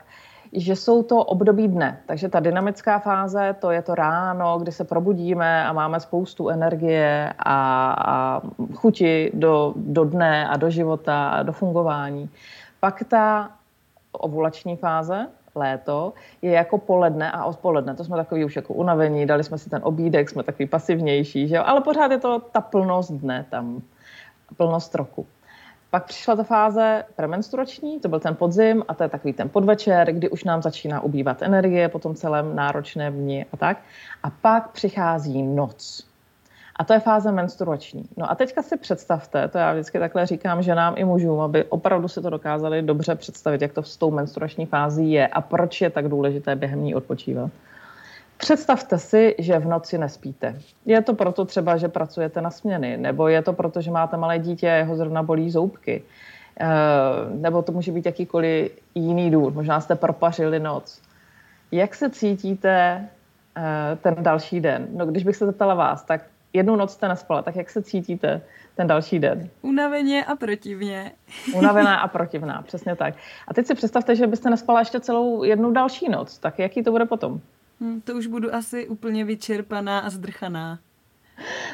[0.53, 1.99] že jsou to období dne.
[2.05, 7.34] Takže ta dynamická fáze, to je to ráno, kdy se probudíme a máme spoustu energie
[7.39, 7.55] a,
[7.91, 8.41] a
[8.74, 12.30] chuti do, do dne a do života a do fungování.
[12.80, 13.49] Pak ta
[14.12, 17.95] ovulační fáze, léto, je jako poledne a odpoledne.
[17.95, 21.55] To jsme takový už jako unavení, dali jsme si ten obídek, jsme takový pasivnější, že
[21.55, 21.64] jo?
[21.66, 23.82] ale pořád je to ta plnost dne tam,
[24.57, 25.28] plnost roku.
[25.91, 30.12] Pak přišla ta fáze premenstruační, to byl ten podzim a to je takový ten podvečer,
[30.12, 33.78] kdy už nám začíná ubývat energie po tom celém náročném dni a tak.
[34.24, 36.11] A pak přichází noc.
[36.82, 38.04] A to je fáze menstruační.
[38.18, 42.08] No a teďka si představte, to já vždycky takhle říkám ženám i mužům, aby opravdu
[42.08, 45.90] si to dokázali dobře představit, jak to s tou menstruační fází je a proč je
[45.90, 47.52] tak důležité během ní odpočívat.
[48.38, 50.56] Představte si, že v noci nespíte.
[50.86, 54.40] Je to proto třeba, že pracujete na směny, nebo je to proto, že máte malé
[54.40, 56.04] dítě a jeho zrovna bolí zoubky,
[56.60, 56.66] eh,
[57.34, 59.54] nebo to může být jakýkoliv jiný důvod.
[59.54, 61.02] Možná jste propařili noc.
[61.72, 63.08] Jak se cítíte
[63.58, 64.88] eh, ten další den?
[64.94, 66.22] No, když bych se zeptala vás, tak
[66.54, 68.41] jednu noc jste nespala, tak jak se cítíte
[68.76, 69.49] ten další den?
[69.62, 71.12] Unaveně a protivně.
[71.56, 73.14] Unavená a protivná, přesně tak.
[73.47, 76.91] A teď si představte, že byste nespala ještě celou jednu další noc, tak jaký to
[76.91, 77.41] bude potom?
[77.82, 80.80] Hmm, to už budu asi úplně vyčerpaná a zdrchaná.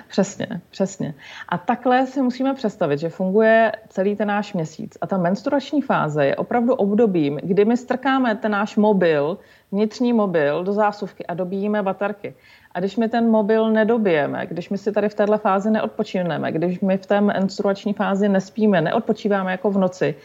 [0.07, 1.13] Přesně, přesně.
[1.49, 4.97] A takhle si musíme představit, že funguje celý ten náš měsíc.
[5.01, 9.38] A ta menstruační fáze je opravdu obdobím, kdy my strkáme ten náš mobil,
[9.71, 12.36] vnitřní mobil do zásuvky a dobíjíme baterky.
[12.78, 16.80] A když my ten mobil nedobijeme, když my si tady v této fázi neodpočineme, když
[16.80, 20.15] my v té menstruační fázi nespíme, neodpočíváme jako v noci,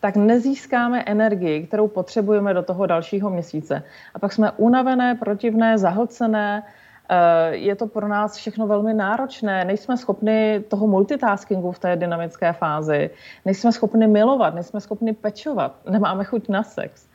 [0.00, 3.82] tak nezískáme energii, kterou potřebujeme do toho dalšího měsíce.
[4.14, 9.96] A pak jsme unavené, protivné, zahlcené, eh, je to pro nás všechno velmi náročné, nejsme
[9.96, 13.10] schopni toho multitaskingu v té dynamické fázi,
[13.44, 17.06] nejsme schopni milovat, nejsme schopni pečovat, nemáme chuť na sex.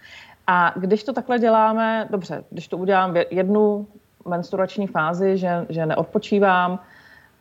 [0.47, 3.87] A když to takhle děláme, dobře, když to udělám jednu
[4.25, 6.79] menstruační fázi, že, že neodpočívám,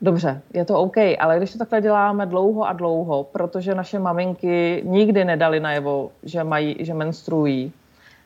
[0.05, 4.83] Dobře, je to OK, ale když to takhle děláme dlouho a dlouho, protože naše maminky
[4.85, 7.73] nikdy nedali najevo, že, mají, že menstruují,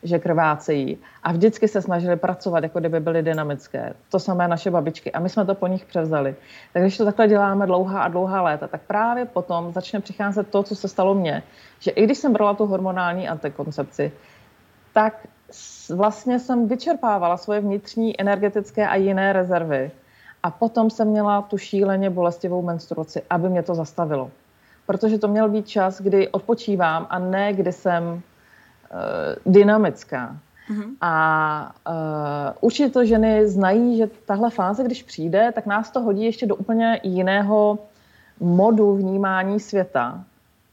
[0.03, 3.93] že krvácejí a vždycky se snažili pracovat, jako kdyby byly dynamické.
[4.11, 6.35] To samé naše babičky a my jsme to po nich převzali.
[6.73, 10.63] Tak když to takhle děláme dlouhá a dlouhá léta, tak právě potom začne přicházet to,
[10.63, 11.43] co se stalo mně,
[11.79, 14.11] že i když jsem brala tu hormonální antikoncepci,
[14.93, 15.27] tak
[15.89, 19.91] vlastně jsem vyčerpávala svoje vnitřní energetické a jiné rezervy
[20.43, 24.31] a potom jsem měla tu šíleně bolestivou menstruaci, aby mě to zastavilo.
[24.85, 28.19] Protože to měl být čas, kdy odpočívám a ne kdy jsem uh,
[29.45, 30.37] dynamická.
[30.69, 30.95] Mm-hmm.
[31.01, 31.93] A uh,
[32.61, 36.55] určitě to ženy znají, že tahle fáze, když přijde, tak nás to hodí ještě do
[36.55, 37.79] úplně jiného
[38.39, 40.23] modu vnímání světa.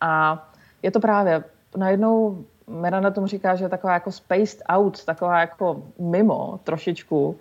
[0.01, 0.43] A
[0.83, 1.45] je to právě
[1.77, 7.37] najednou, Miranda tomu říká, že je taková jako spaced out, taková jako mimo trošičku.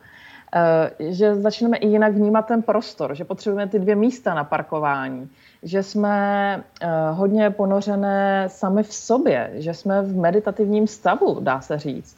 [0.56, 5.30] Eh, že začneme i jinak vnímat ten prostor, že potřebujeme ty dvě místa na parkování,
[5.64, 11.80] že jsme eh, hodně ponořené sami v sobě, že jsme v meditativním stavu, dá se
[11.80, 12.18] říct.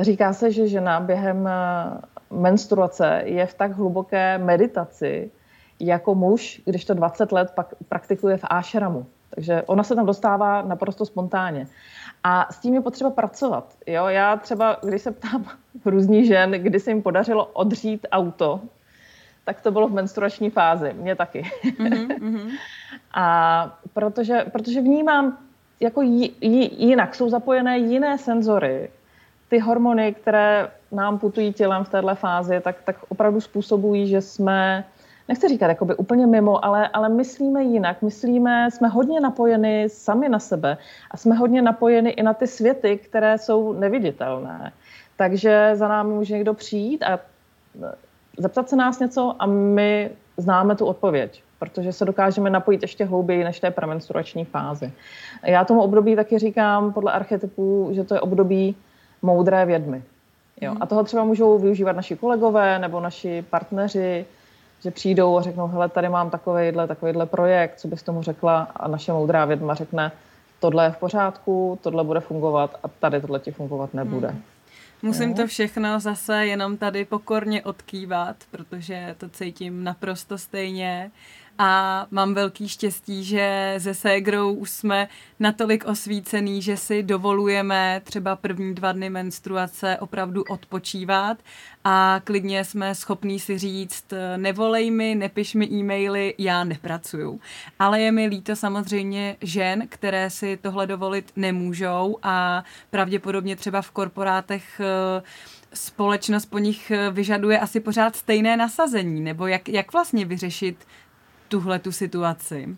[0.00, 5.30] Říká se, že žena během eh, menstruace je v tak hluboké meditaci
[5.80, 9.06] jako muž, když to 20 let pak praktikuje v ášramu.
[9.36, 11.66] Takže ona se tam dostává naprosto spontánně.
[12.24, 13.74] A s tím je potřeba pracovat.
[13.86, 14.06] Jo?
[14.06, 15.44] Já třeba, když se ptám
[15.84, 18.60] různých žen, kdy se jim podařilo odřít auto,
[19.44, 20.92] tak to bylo v menstruační fázi.
[20.92, 21.50] Mně taky.
[21.64, 22.50] Mm-hmm.
[23.14, 25.38] A protože, protože vnímám
[25.80, 28.90] jako j, j, jinak, jsou zapojené jiné senzory.
[29.48, 34.84] Ty hormony, které nám putují tělem v této fázi, tak, tak opravdu způsobují, že jsme
[35.28, 38.02] nechci říkat jakoby úplně mimo, ale, ale myslíme jinak.
[38.02, 40.76] Myslíme, jsme hodně napojeni sami na sebe
[41.10, 44.72] a jsme hodně napojeni i na ty světy, které jsou neviditelné.
[45.16, 47.18] Takže za námi může někdo přijít a
[48.38, 53.44] zeptat se nás něco a my známe tu odpověď, protože se dokážeme napojit ještě hlouběji
[53.44, 54.92] než té premenstruační fázi.
[55.44, 58.76] Já tomu období taky říkám podle archetypů, že to je období
[59.22, 60.02] moudré vědmy.
[60.60, 60.74] Jo.
[60.80, 64.26] A toho třeba můžou využívat naši kolegové nebo naši partneři,
[64.86, 68.88] že přijdou a řeknou, hele, tady mám takovýhle, takovýhle projekt, co bys tomu řekla a
[68.88, 70.12] naše moudrá vědma řekne,
[70.60, 74.28] tohle je v pořádku, tohle bude fungovat a tady tohle ti fungovat nebude.
[74.28, 74.42] Hmm.
[75.02, 81.10] Musím to všechno zase jenom tady pokorně odkývat, protože to cítím naprosto stejně
[81.58, 85.08] a mám velký štěstí, že se Ségrou už jsme
[85.40, 91.38] natolik osvícený, že si dovolujeme třeba první dva dny menstruace opravdu odpočívat
[91.84, 94.04] a klidně jsme schopní si říct,
[94.36, 97.40] nevolej mi, nepiš mi e-maily, já nepracuju.
[97.78, 103.90] Ale je mi líto samozřejmě žen, které si tohle dovolit nemůžou a pravděpodobně třeba v
[103.90, 105.22] korporátech eh,
[105.74, 110.76] společnost po nich vyžaduje asi pořád stejné nasazení, nebo jak, jak vlastně vyřešit
[111.48, 112.76] tuhle tu situaci?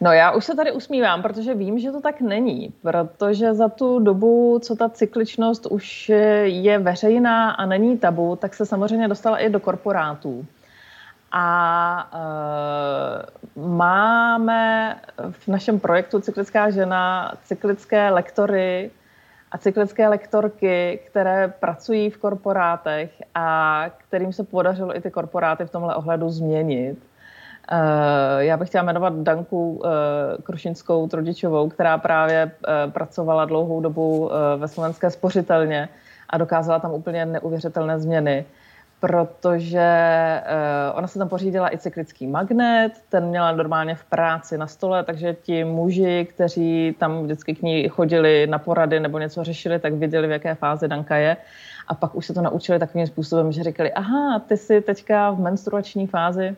[0.00, 3.98] No já už se tady usmívám, protože vím, že to tak není, protože za tu
[3.98, 6.08] dobu, co ta cykličnost už
[6.44, 10.46] je veřejná a není tabu, tak se samozřejmě dostala i do korporátů.
[11.32, 14.96] A e, máme
[15.30, 18.90] v našem projektu Cyklická žena cyklické lektory
[19.52, 25.70] a cyklické lektorky, které pracují v korporátech a kterým se podařilo i ty korporáty v
[25.70, 26.98] tomhle ohledu změnit.
[27.70, 34.30] Eh, já bych chtěla jmenovat Danku eh, Krušinskou Trodičovou, která právě eh, pracovala dlouhou dobu
[34.56, 35.88] ve slovenské spořitelně
[36.30, 38.44] a dokázala tam úplně neuvěřitelné změny,
[39.00, 39.90] protože
[40.94, 45.36] ona se tam pořídila i cyklický magnet, ten měla normálně v práci na stole, takže
[45.42, 50.28] ti muži, kteří tam vždycky k ní chodili na porady nebo něco řešili, tak viděli,
[50.28, 51.36] v jaké fázi Danka je.
[51.88, 55.40] A pak už se to naučili takovým způsobem, že říkali, aha, ty jsi teďka v
[55.40, 56.56] menstruační fázi,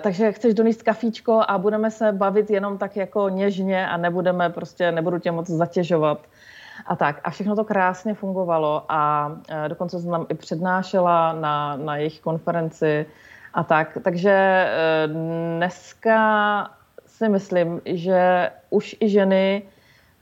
[0.00, 4.92] takže chceš donést kafíčko a budeme se bavit jenom tak jako něžně a nebudeme prostě,
[4.92, 6.18] nebudu tě moc zatěžovat.
[6.86, 7.20] A tak.
[7.24, 12.20] A všechno to krásně fungovalo a uh, dokonce jsem tam i přednášela na, na jejich
[12.20, 13.06] konferenci
[13.54, 13.98] a tak.
[14.02, 14.66] Takže
[15.06, 15.12] uh,
[15.56, 16.70] dneska
[17.06, 19.62] si myslím, že už i ženy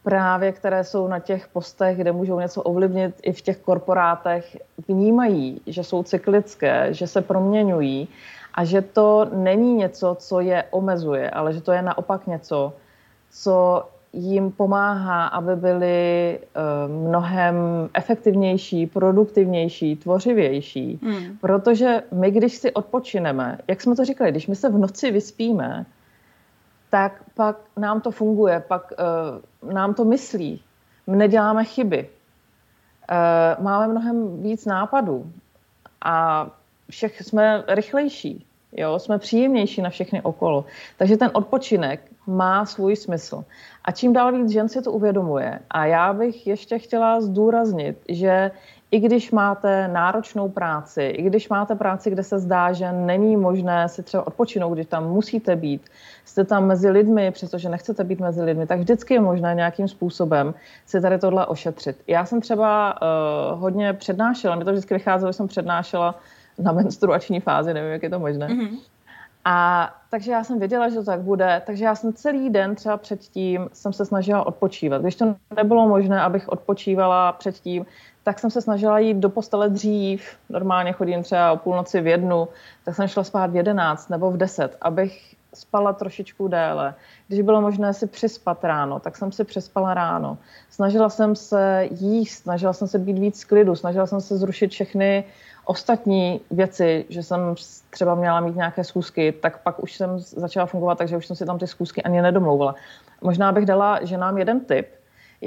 [0.02, 4.56] právě, které jsou na těch postech, kde můžou něco ovlivnit i v těch korporátech,
[4.88, 8.08] vnímají, že jsou cyklické, že se proměňují
[8.54, 12.72] a že to není něco, co je omezuje, ale že to je naopak něco,
[13.30, 17.56] co jim pomáhá, aby byli uh, mnohem
[17.94, 21.00] efektivnější, produktivnější, tvořivější.
[21.02, 21.38] Hmm.
[21.40, 25.86] Protože my, když si odpočineme, jak jsme to říkali, když my se v noci vyspíme,
[26.90, 28.92] tak pak nám to funguje, pak
[29.62, 30.62] uh, nám to myslí.
[31.06, 32.08] My neděláme chyby.
[33.58, 35.32] máme mnohem víc nápadů
[36.04, 36.46] a
[36.92, 40.64] všech jsme rychlejší, jo, jsme příjemnější na všechny okolo.
[40.98, 43.44] Takže ten odpočinek má svůj smysl.
[43.84, 45.58] A čím dál víc žen si to uvědomuje.
[45.70, 48.50] A já bych ještě chtěla zdůraznit, že
[48.92, 53.88] i když máte náročnou práci, i když máte práci, kde se zdá, že není možné
[53.88, 55.88] si třeba odpočinout, když tam musíte být,
[56.24, 60.54] jste tam mezi lidmi, přestože nechcete být mezi lidmi, tak vždycky je možné nějakým způsobem
[60.86, 62.04] si tady tohle ošetřit.
[62.06, 66.20] Já jsem třeba uh, hodně přednášela, mě to vždycky vycházelo, že jsem přednášela
[66.58, 68.48] na menstruační fázi, nevím, jak je to možné.
[68.48, 68.78] Mm-hmm.
[69.44, 72.96] A takže já jsem věděla, že to tak bude, takže já jsem celý den třeba
[72.96, 75.02] předtím jsem se snažila odpočívat.
[75.02, 77.86] Když to nebylo možné, abych odpočívala předtím,
[78.22, 82.48] tak jsem se snažila jít do postele dřív, normálně chodím třeba o půlnoci v jednu,
[82.84, 86.94] tak jsem šla spát v jedenáct nebo v deset, abych spala trošičku déle.
[87.28, 90.38] Když bylo možné si přispat ráno, tak jsem si přespala ráno.
[90.70, 95.24] Snažila jsem se jíst, snažila jsem se být víc klidu, snažila jsem se zrušit všechny
[95.64, 97.54] ostatní věci, že jsem
[97.90, 101.46] třeba měla mít nějaké schůzky, tak pak už jsem začala fungovat, takže už jsem si
[101.46, 102.74] tam ty schůzky ani nedomlouvala.
[103.22, 104.88] Možná bych dala ženám jeden tip,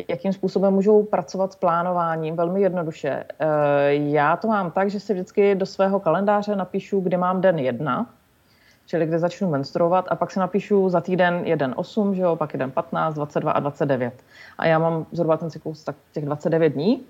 [0.09, 3.23] jakým způsobem můžou pracovat s plánováním, velmi jednoduše.
[3.39, 7.59] Eh, já to mám tak, že si vždycky do svého kalendáře napíšu, kdy mám den
[7.59, 8.09] jedna,
[8.85, 12.53] čili kde začnu menstruovat a pak si napíšu za týden jeden 8, že jo, pak
[12.53, 14.13] jeden 15, 22 a 29.
[14.57, 17.01] A já mám zhruba ten cyklus tak těch 29 dní.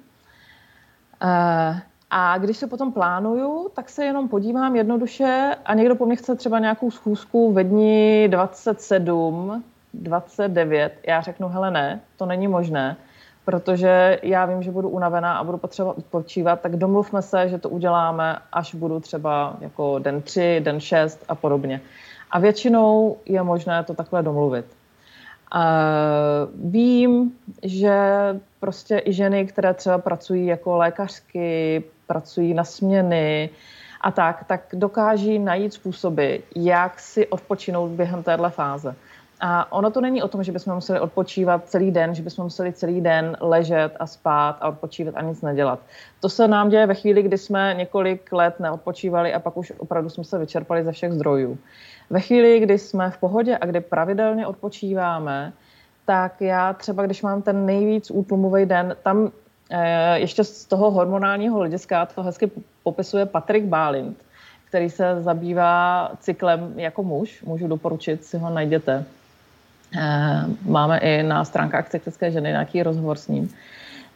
[1.24, 6.16] Eh, a když se potom plánuju, tak se jenom podívám jednoduše a někdo po mně
[6.16, 9.64] chce třeba nějakou schůzku ve dní 27,
[9.94, 10.94] 29.
[11.08, 12.98] Já řeknu, hele ne, to není možné,
[13.46, 17.70] protože já vím, že budu unavená a budu potřebovat odpočívat, tak domluvme se, že to
[17.70, 21.82] uděláme, až budu třeba jako den 3, den 6 a podobně.
[22.32, 24.66] A většinou je možné to takhle domluvit.
[25.56, 25.62] Uh,
[26.72, 27.32] vím,
[27.64, 28.00] že
[28.60, 33.50] prostě i ženy, které třeba pracují jako lékařky, pracují na směny
[34.02, 38.96] a tak, tak dokáží najít způsoby, jak si odpočinout během téhle fáze.
[39.42, 42.74] A ono to není o tom, že bychom museli odpočívat celý den, že bychom museli
[42.74, 45.80] celý den ležet a spát a odpočívat a nic nedělat.
[46.20, 50.10] To se nám děje ve chvíli, kdy jsme několik let neodpočívali a pak už opravdu
[50.10, 51.58] jsme se vyčerpali ze všech zdrojů.
[52.10, 55.54] Ve chvíli, kdy jsme v pohodě a kdy pravidelně odpočíváme,
[56.06, 59.32] tak já třeba, když mám ten nejvíc útlumový den, tam
[59.70, 62.52] e, ještě z toho hormonálního hlediska to hezky
[62.84, 64.18] popisuje Patrik Bálint,
[64.66, 67.44] který se zabývá cyklem jako muž.
[67.44, 69.06] Můžu doporučit, si ho najděte.
[69.98, 73.50] E, máme i na stránkách cyklické ženy nějaký rozhovor s ním.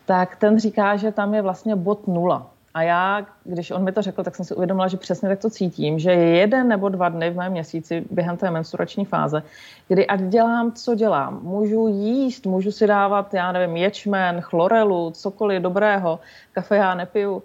[0.05, 2.47] Tak ten říká, že tam je vlastně bod nula.
[2.73, 5.49] A já, když on mi to řekl, tak jsem si uvědomila, že přesně tak to
[5.49, 9.43] cítím, že je jeden nebo dva dny v mém měsíci během té menstruační fáze,
[9.87, 15.61] kdy ať dělám, co dělám, můžu jíst, můžu si dávat, já nevím, ječmen, chlorelu, cokoliv
[15.61, 16.19] dobrého,
[16.51, 17.43] kafe já nepiju,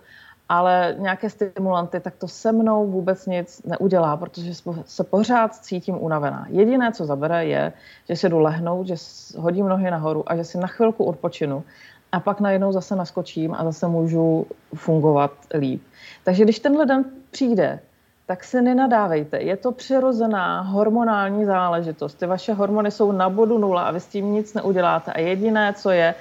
[0.48, 4.52] ale nějaké stimulanty, tak to se mnou vůbec nic neudělá, protože
[4.84, 6.46] se pořád cítím unavená.
[6.48, 7.72] Jediné, co zabere, je,
[8.08, 8.94] že si jdu lehnout, že
[9.38, 11.64] hodím nohy nahoru a že si na chvilku odpočinu
[12.12, 15.82] a pak najednou zase naskočím a zase můžu fungovat líp.
[16.24, 17.80] Takže když tenhle den přijde,
[18.26, 19.38] tak se nenadávejte.
[19.38, 22.14] Je to přirozená hormonální záležitost.
[22.14, 25.12] Ty vaše hormony jsou na bodu nula a vy s tím nic neuděláte.
[25.12, 26.14] A jediné, co je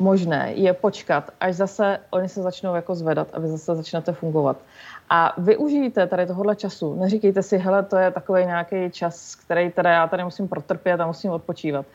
[0.00, 4.56] možné, je počkat, až zase oni se začnou jako zvedat a vy zase začnete fungovat.
[5.10, 6.94] A využijte tady tohohle času.
[6.94, 11.06] Neříkejte si, hele, to je takový nějaký čas, který teda já tady musím protrpět a
[11.06, 11.86] musím odpočívat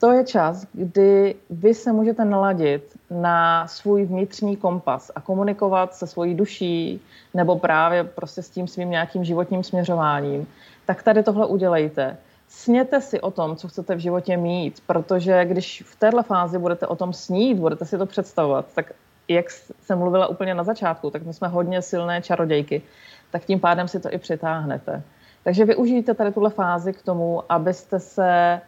[0.00, 6.06] to je čas, kdy vy se můžete naladit na svůj vnitřní kompas a komunikovat se
[6.06, 7.00] svojí duší
[7.34, 10.46] nebo právě prostě s tím svým nějakým životním směřováním,
[10.86, 12.16] tak tady tohle udělejte.
[12.48, 16.86] Sněte si o tom, co chcete v životě mít, protože když v téhle fázi budete
[16.86, 18.92] o tom snít, budete si to představovat, tak
[19.28, 19.50] jak
[19.82, 22.82] jsem mluvila úplně na začátku, tak my jsme hodně silné čarodějky,
[23.30, 25.02] tak tím pádem si to i přitáhnete.
[25.44, 28.60] Takže využijte tady tuhle fázi k tomu, abyste se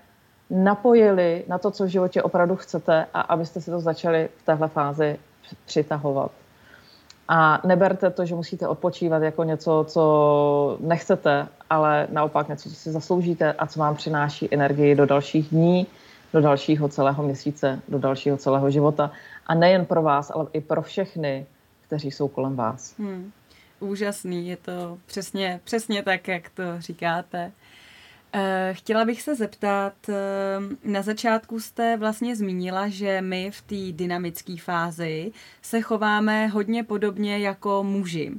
[0.51, 4.69] napojili na to, co v životě opravdu chcete a abyste si to začali v téhle
[4.69, 5.19] fázi
[5.67, 6.31] přitahovat.
[7.29, 12.93] A neberte to, že musíte odpočívat jako něco, co nechcete, ale naopak něco, co si
[12.93, 15.87] zasloužíte a co vám přináší energii do dalších dní,
[16.33, 19.11] do dalšího celého měsíce, do dalšího celého života.
[19.47, 21.47] A nejen pro vás, ale i pro všechny,
[21.87, 22.95] kteří jsou kolem vás.
[22.99, 23.33] Hmm.
[23.81, 27.53] Úžasný, je to přesně, přesně tak, jak to říkáte.
[28.33, 30.15] Eh, chtěla bych se zeptat, eh,
[30.85, 37.39] na začátku jste vlastně zmínila, že my v té dynamické fázi se chováme hodně podobně
[37.39, 38.33] jako muži.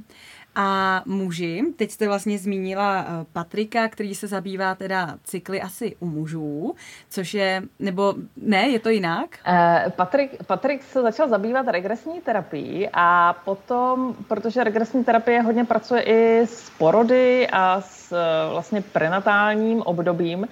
[0.54, 6.06] A muži, teď jste vlastně zmínila eh, Patrika, který se zabývá teda cykly asi u
[6.06, 6.74] mužů,
[7.10, 9.38] což je, nebo ne, je to jinak?
[9.48, 16.02] Uh, Patrik, Patrik se začal zabývat regresní terapií a potom, protože regresní terapie hodně pracuje
[16.02, 18.10] i s porody a s
[18.52, 20.48] vlastně prenatálním obdobím,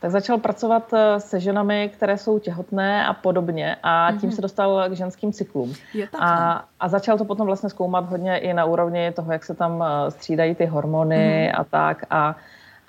[0.00, 4.34] tak začal pracovat eh, se ženami, které jsou těhotné a podobně a tím mm-hmm.
[4.34, 5.74] se dostal k ženským cyklům.
[6.18, 9.84] a, a začal to potom vlastně zkoumat hodně i na úrovni toho, jak se tam
[9.84, 11.60] eh, střídají ty hormony mm-hmm.
[11.60, 12.36] a tak a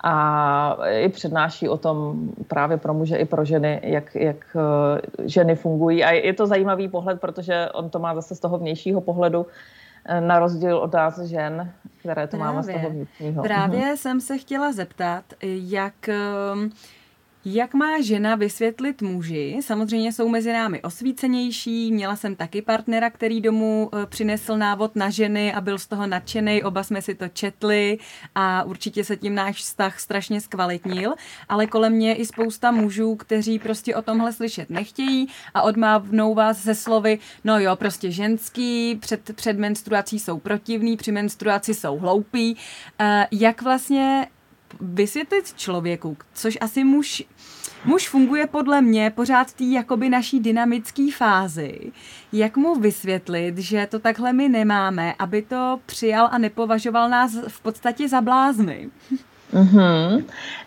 [0.04, 5.56] a i přednáší o tom právě pro muže i pro ženy, jak, jak eh, ženy
[5.56, 6.04] fungují.
[6.04, 9.46] A je to zajímavý pohled, protože on to má zase z toho vnějšího pohledu,
[10.20, 13.44] na rozdíl od nás žen, které to právě, máme z toho vnitřního.
[13.44, 13.98] Právě mhm.
[13.98, 16.70] jsem se chtěla zeptat, jak ehm,
[17.46, 19.60] jak má žena vysvětlit muži?
[19.62, 21.92] Samozřejmě jsou mezi námi osvícenější.
[21.92, 26.08] Měla jsem taky partnera, který domů e, přinesl návod na ženy a byl z toho
[26.08, 26.64] nadšený.
[26.64, 27.98] Oba jsme si to četli
[28.36, 31.14] a určitě se tím náš vztah strašně zkvalitnil.
[31.50, 36.64] Ale kolem mě i spousta mužů, kteří prostě o tomhle slyšet nechtějí a odmávnou vás
[36.64, 42.58] ze slovy, no jo, prostě ženský, před, před menstruací jsou protivný, při menstruaci jsou hloupí.
[43.00, 44.28] E, jak vlastně
[44.82, 47.24] vysvětlit člověku, což asi muž,
[47.86, 51.92] muž funguje podle mě pořád té jakoby naší dynamické fázi.
[52.34, 57.62] Jak mu vysvětlit, že to takhle my nemáme, aby to přijal a nepovažoval nás v
[57.62, 58.90] podstatě za blázny?
[59.54, 60.24] Mm-hmm.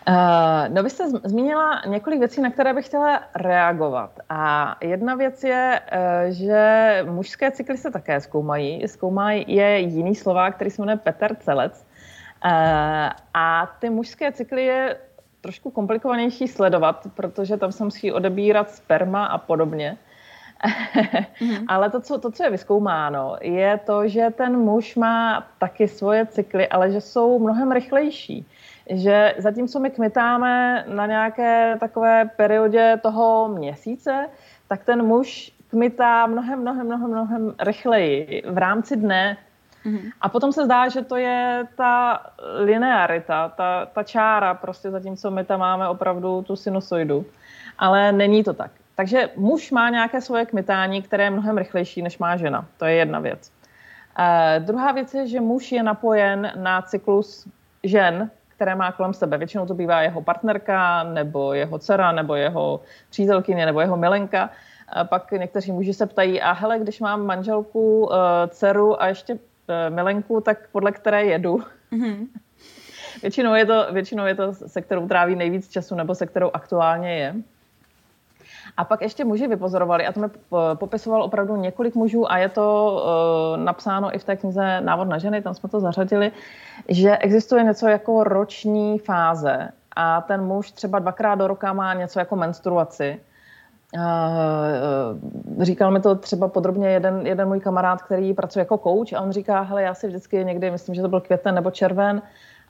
[0.07, 4.19] Uh, no vy jste zmínila několik věcí, na které bych chtěla reagovat.
[4.29, 8.87] A jedna věc je, uh, že mužské cykly se také zkoumají.
[8.87, 11.85] Zkoumají je jiný slova, který se jmenuje Peter Celec.
[12.45, 14.97] Eh, a ty mužské cykly je
[15.41, 19.97] trošku komplikovanější sledovat, protože tam se musí odebírat sperma a podobně.
[20.63, 21.65] mm-hmm.
[21.67, 26.25] Ale to co, to, co je vyskoumáno, je to, že ten muž má taky svoje
[26.25, 28.45] cykly, ale že jsou mnohem rychlejší.
[28.89, 34.27] Že zatímco my kmitáme na nějaké takové periodě toho měsíce,
[34.67, 39.37] tak ten muž kmitá mnohem, mnohem, mnohem, mnohem rychleji v rámci dne
[39.85, 40.11] Mm-hmm.
[40.21, 42.21] A potom se zdá, že to je ta
[42.59, 47.25] linearita, ta, ta čára, prostě zatímco my tam máme opravdu tu sinusoidu.
[47.77, 48.71] Ale není to tak.
[48.95, 52.65] Takže muž má nějaké svoje kmitání, které je mnohem rychlejší, než má žena.
[52.77, 53.51] To je jedna věc.
[54.19, 57.47] E, druhá věc je, že muž je napojen na cyklus
[57.83, 59.37] žen, které má kolem sebe.
[59.37, 64.49] Většinou to bývá jeho partnerka, nebo jeho dcera, nebo jeho přítelkyně, nebo jeho milenka.
[65.01, 69.37] E, pak někteří muži se ptají, a hele, když mám manželku, e, dceru a ještě
[69.37, 69.52] Eh,
[69.89, 71.61] milenku, tak podle které jedu.
[71.91, 72.27] Mm-hmm.
[73.21, 77.15] většinou, je to, většinou je to, se kterou tráví nejvíc času, nebo se kterou aktuálně
[77.15, 77.35] je.
[78.77, 80.27] A pak ještě muži vypozorovali, a to mi
[80.73, 82.65] popisoval opravdu několik mužů, a je to
[83.55, 86.31] uh, napsáno i v té knize Návod na ženy, tam jsme to zařadili,
[86.89, 92.19] že existuje něco jako roční fáze a ten muž třeba dvakrát do roka má něco
[92.19, 93.19] jako menstruaci
[95.59, 99.31] říkal mi to třeba podrobně jeden, jeden můj kamarád, který pracuje jako coach a on
[99.31, 102.21] říká, hele, já si vždycky někdy, myslím, že to byl květen nebo červen,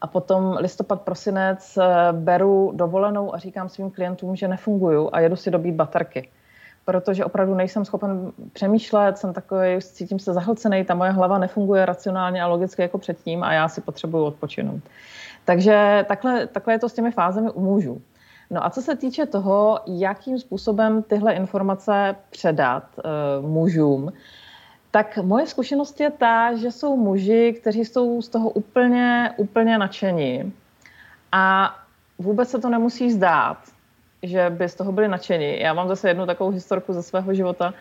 [0.03, 5.36] a potom listopad, prosinec eh, beru dovolenou a říkám svým klientům, že nefunguju a jedu
[5.36, 6.30] si dobít baterky.
[6.86, 12.41] Protože opravdu nejsem schopen přemýšlet, jsem takový, cítím se zahlcený, ta moje hlava nefunguje racionálně
[12.41, 14.82] a logicky jako předtím a já si potřebuju odpočinout.
[15.45, 18.01] Takže takhle, takhle je to s těmi fázemi u mužů.
[18.50, 24.14] No a co se týče toho, jakým způsobem tyhle informace předat uh, mužům,
[24.91, 30.54] tak moje zkušenost je ta, že jsou muži, kteří jsou z toho úplně, úplně nadšení
[31.32, 31.76] a
[32.18, 33.58] vůbec se to nemusí zdát,
[34.24, 35.60] že by z toho byli nadšení.
[35.60, 37.74] Já mám zase jednu takovou historku ze svého života,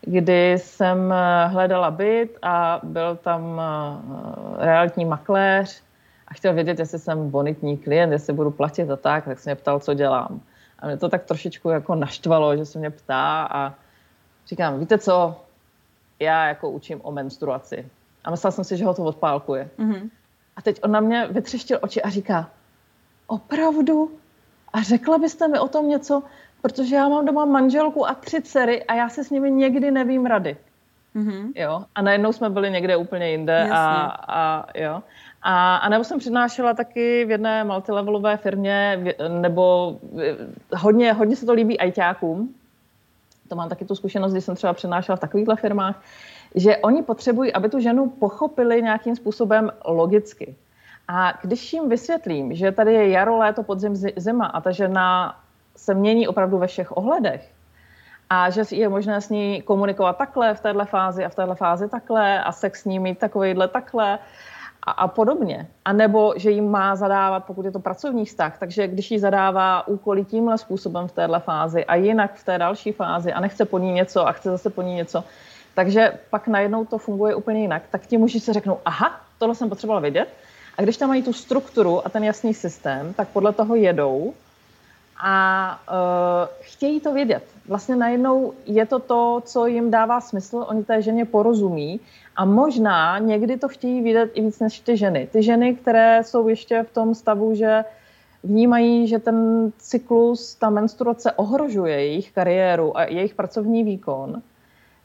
[0.00, 5.82] kdy jsem eh, hledala byt a byl tam eh, realitní makléř,
[6.30, 9.54] a chtěl vědět, jestli jsem bonitní klient, jestli budu platit a tak, tak se mě
[9.54, 10.40] ptal, co dělám.
[10.78, 13.74] A mě to tak trošičku jako naštvalo, že se mě ptá a
[14.46, 15.40] říkám, víte co,
[16.20, 17.88] já jako učím o menstruaci.
[18.24, 19.68] A myslela jsem si, že ho to odpálkuje.
[19.78, 20.10] Mm-hmm.
[20.56, 22.50] A teď on na mě vytřeštil oči a říká,
[23.26, 24.10] opravdu?
[24.72, 26.22] A řekla byste mi o tom něco,
[26.62, 30.26] protože já mám doma manželku a tři dcery a já se s nimi někdy nevím
[30.26, 30.56] rady.
[31.16, 31.52] Mm-hmm.
[31.54, 31.84] Jo?
[31.94, 35.02] A najednou jsme byli někde úplně jinde a, a jo.
[35.42, 39.96] A, a nebo jsem přednášela taky v jedné multilevelové firmě, nebo
[40.76, 42.54] hodně, hodně se to líbí ajťákům.
[43.48, 46.02] To mám taky tu zkušenost, když jsem třeba přednášela v takovýchhle firmách,
[46.54, 50.56] že oni potřebují, aby tu ženu pochopili nějakým způsobem logicky.
[51.08, 55.36] A když jim vysvětlím, že tady je jaro, léto, podzim, zima a ta žena
[55.76, 57.50] se mění opravdu ve všech ohledech,
[58.30, 61.88] a že je možné s ní komunikovat takhle v téhle fázi a v téhle fázi
[61.88, 64.18] takhle a sex s ní mít takovýhle takhle
[64.82, 65.66] a, a podobně.
[65.84, 69.88] A nebo, že jim má zadávat, pokud je to pracovní vztah, takže když jí zadává
[69.88, 73.78] úkoly tímhle způsobem v téhle fázi a jinak v té další fázi a nechce po
[73.78, 75.24] ní něco a chce zase po ní něco,
[75.74, 79.68] takže pak najednou to funguje úplně jinak, tak ti muži si řeknou, aha, tohle jsem
[79.68, 80.28] potřebovala vědět.
[80.78, 84.34] A když tam mají tu strukturu a ten jasný systém, tak podle toho jedou
[85.22, 87.44] a uh, chtějí to vědět.
[87.70, 92.00] Vlastně najednou je to to, co jim dává smysl, oni té ženě porozumí
[92.36, 95.28] a možná někdy to chtějí vidět i víc než ty ženy.
[95.32, 97.84] Ty ženy, které jsou ještě v tom stavu, že
[98.44, 104.42] vnímají, že ten cyklus, ta menstruace ohrožuje jejich kariéru a jejich pracovní výkon,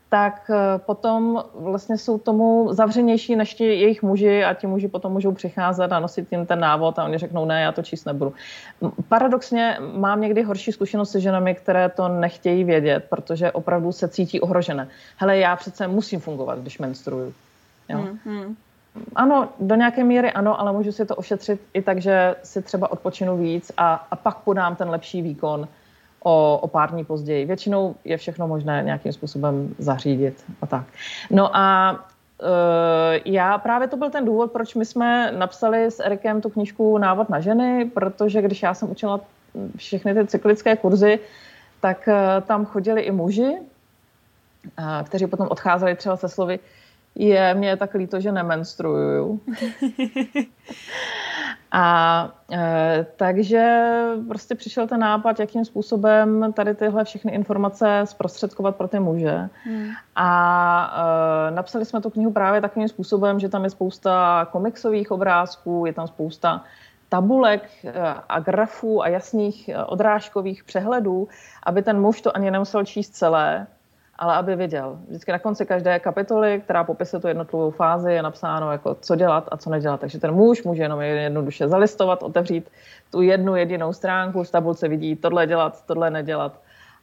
[0.10, 5.14] tak eh, potom vlastně jsou tomu zavřenější než ti jejich muži a ti muži potom
[5.14, 8.34] můžou přicházet a nosit jim ten návod a oni řeknou, ne, já to číst nebudu.
[9.08, 14.42] Paradoxně mám někdy horší zkušenost se ženami, které to nechtějí vědět, protože opravdu se cítí
[14.42, 14.88] ohrožené.
[15.18, 17.34] Hele, já přece musím fungovat, když menstruuju.
[17.90, 18.00] Jo?
[18.00, 18.56] Mm-hmm.
[19.16, 22.92] Ano, do nějaké míry ano, ale můžu si to ošetřit i tak, že si třeba
[22.92, 25.68] odpočinu víc a, a pak podám ten lepší výkon
[26.26, 27.46] o, o pár dní později.
[27.46, 30.86] Většinou je všechno možné nějakým způsobem zařídit a tak.
[31.30, 32.48] No a uh,
[33.26, 37.30] já právě to byl ten důvod, proč my jsme napsali s Erikem tu knížku Návod
[37.30, 39.22] na ženy, protože když já jsem učila
[39.78, 41.20] všechny ty cyklické kurzy,
[41.82, 43.58] tak uh, tam chodili i muži,
[45.04, 46.60] kteří potom odcházeli třeba se slovy,
[47.16, 49.40] je, mě tak líto, že nemenstruuju.
[51.78, 53.86] A e, takže
[54.28, 59.50] prostě přišel ten nápad, jakým způsobem tady tyhle všechny informace zprostředkovat pro ty muže.
[59.64, 59.90] Hmm.
[60.16, 60.98] A
[61.48, 65.94] e, napsali jsme tu knihu právě takovým způsobem, že tam je spousta komiksových obrázků, je
[65.94, 66.64] tam spousta
[67.10, 67.92] tabulek e,
[68.30, 71.28] a grafů a jasných e, odrážkových přehledů,
[71.64, 73.68] aby ten muž to ani nemusel číst celé,
[74.16, 74.98] ale aby viděl.
[75.08, 79.48] Vždycky na konci každé kapitoly, která popisuje tu jednotlivou fázi, je napsáno, jako co dělat
[79.52, 80.00] a co nedělat.
[80.00, 82.70] Takže ten muž může jenom jednoduše zalistovat, otevřít
[83.12, 86.60] tu jednu jedinou stránku, v tabulce vidí tohle dělat, tohle nedělat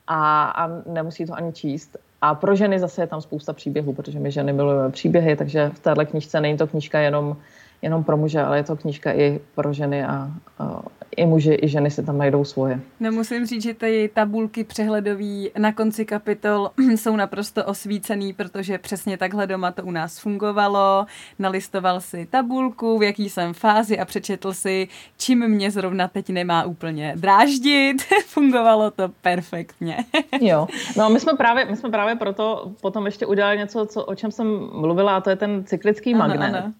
[0.07, 1.97] a, a nemusí to ani číst.
[2.21, 5.81] A pro ženy zase je tam spousta příběhů, protože my ženy milujeme příběhy, takže v
[5.81, 7.37] téhle knižce není to knižka jenom
[7.83, 10.83] jenom pro muže, ale je to knížka i pro ženy a, a
[11.16, 12.80] i muži, i ženy si tam najdou svoje.
[13.01, 19.16] No musím říct, že ty tabulky přehledový na konci kapitol jsou naprosto osvícený, protože přesně
[19.16, 21.07] takhle doma to u nás fungovalo.
[21.39, 26.64] Nalistoval si tabulku, v jaký jsem fázi a přečetl si, čím mě zrovna teď nemá
[26.64, 28.03] úplně dráždit.
[28.26, 29.97] Fungovalo to perfektně.
[30.41, 30.66] jo,
[30.97, 34.30] no my jsme právě, my jsme právě proto potom ještě udělali něco, co, o čem
[34.30, 36.55] jsem mluvila, a to je ten cyklický ano, magnet.
[36.55, 36.72] Ano.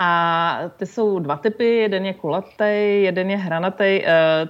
[0.00, 4.04] A ty jsou dva typy, jeden je kulatý, jeden je hranatý.
[4.04, 4.06] Eh,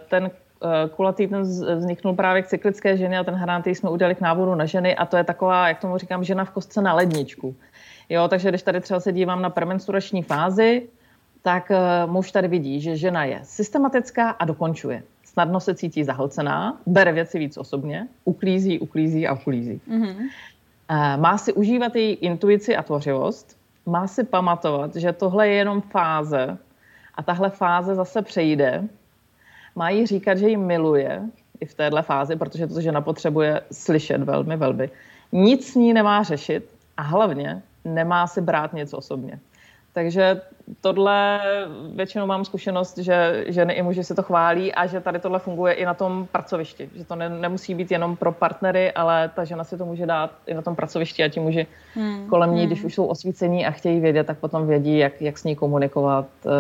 [0.09, 0.30] ten
[0.62, 1.42] eh, kulatý ten
[1.76, 5.07] vzniknul právě k cyklické ženě a ten hranatý jsme udělali k návodu na ženy a
[5.07, 7.57] to je taková, jak tomu říkám, žena v kostce na ledničku.
[8.09, 10.88] Jo, takže když tady třeba se dívám na premenstruační fázi,
[11.42, 15.03] tak eh, muž tady vidí, že žena je systematická a dokončuje.
[15.24, 19.80] Snadno se cítí zahlcená, bere věci víc osobně, uklízí, uklízí a uklízí.
[19.90, 20.28] Mm-hmm.
[21.16, 23.57] Má si užívat její intuici a tvořivost,
[23.89, 26.59] má si pamatovat, že tohle je jenom fáze
[27.14, 28.84] a tahle fáze zase přejde.
[29.76, 31.22] Má jí říkat, že ji miluje
[31.61, 34.91] i v téhle fázi, protože to žena potřebuje slyšet velmi, velmi.
[35.32, 39.39] Nic s ní nemá řešit a hlavně nemá si brát nic osobně.
[39.99, 40.40] Takže
[40.80, 41.40] tohle
[41.94, 45.74] většinou mám zkušenost, že ženy i muži se to chválí a že tady tohle funguje
[45.74, 46.90] i na tom pracovišti.
[46.94, 50.30] Že to ne, nemusí být jenom pro partnery, ale ta žena si to může dát
[50.46, 52.26] i na tom pracovišti a ti muži hmm.
[52.28, 52.66] kolem ní, hmm.
[52.66, 56.26] když už jsou osvícení a chtějí vědět, tak potom vědí, jak, jak s ní komunikovat,
[56.46, 56.51] eh,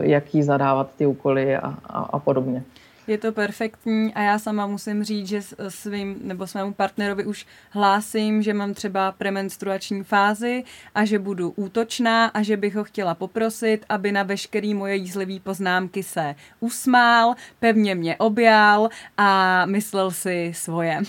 [0.00, 2.62] jak jí zadávat ty úkoly a, a, a podobně.
[3.08, 8.42] Je to perfektní a já sama musím říct, že svým nebo svému partnerovi už hlásím,
[8.42, 13.84] že mám třeba premenstruační fázi a že budu útočná a že bych ho chtěla poprosit,
[13.88, 21.00] aby na veškerý moje jízlivý poznámky se usmál, pevně mě objal a myslel si svoje.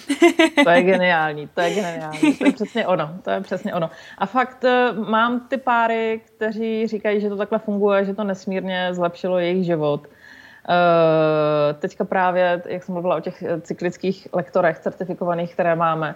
[0.63, 3.89] To je geniální, to je geniální, to je přesně ono, to je přesně ono.
[4.17, 8.89] A fakt eh, mám ty páry, kteří říkají, že to takhle funguje, že to nesmírně
[8.91, 10.07] zlepšilo jejich život
[11.79, 16.15] teďka právě, jak jsem mluvila o těch cyklických lektorech certifikovaných, které máme,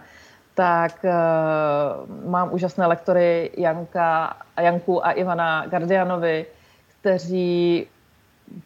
[0.56, 6.46] tak uh, mám úžasné lektory Janka, Janku a Ivana Gardianovi,
[7.00, 7.88] kteří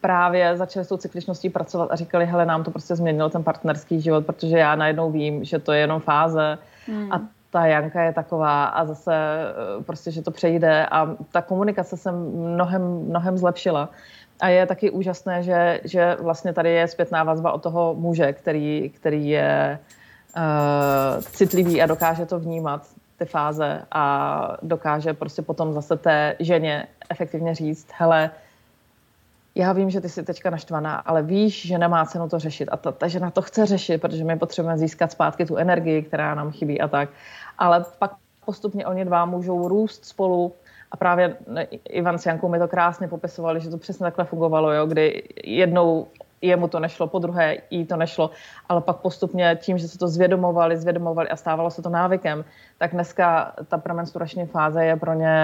[0.00, 4.00] právě začali s tou cykličností pracovat a říkali, hele, nám to prostě změnilo ten partnerský
[4.00, 7.12] život, protože já najednou vím, že to je jenom fáze hmm.
[7.12, 7.20] a
[7.50, 12.12] ta Janka je taková a zase eh, prostě, že to přejde a ta komunikace se
[12.12, 13.88] mnohem, mnohem zlepšila.
[14.40, 18.90] A je taky úžasné, že, že vlastně tady je zpětná vazba od toho muže, který,
[18.90, 19.78] který je
[20.36, 22.82] uh, citlivý a dokáže to vnímat.
[23.18, 28.30] ty fáze a dokáže prostě potom zase té ženě efektivně říct, hele,
[29.54, 32.68] já vím, že ty jsi teďka naštvaná, ale víš, že nemá cenu to řešit.
[32.72, 36.34] A ta, ta žena to chce řešit, protože my potřebujeme získat zpátky tu energii, která
[36.34, 37.08] nám chybí a tak.
[37.58, 38.12] Ale pak
[38.44, 40.52] postupně oni dva můžou růst spolu,
[40.90, 41.36] a právě
[41.88, 46.06] Ivan s Jankou mi to krásně popisovali, že to přesně takhle fungovalo, jo, kdy jednou
[46.42, 48.30] jemu to nešlo, po druhé jí to nešlo,
[48.68, 52.44] ale pak postupně tím, že se to zvědomovali, zvědomovali a stávalo se to návykem,
[52.78, 55.34] tak dneska ta premenstruační fáze je pro ně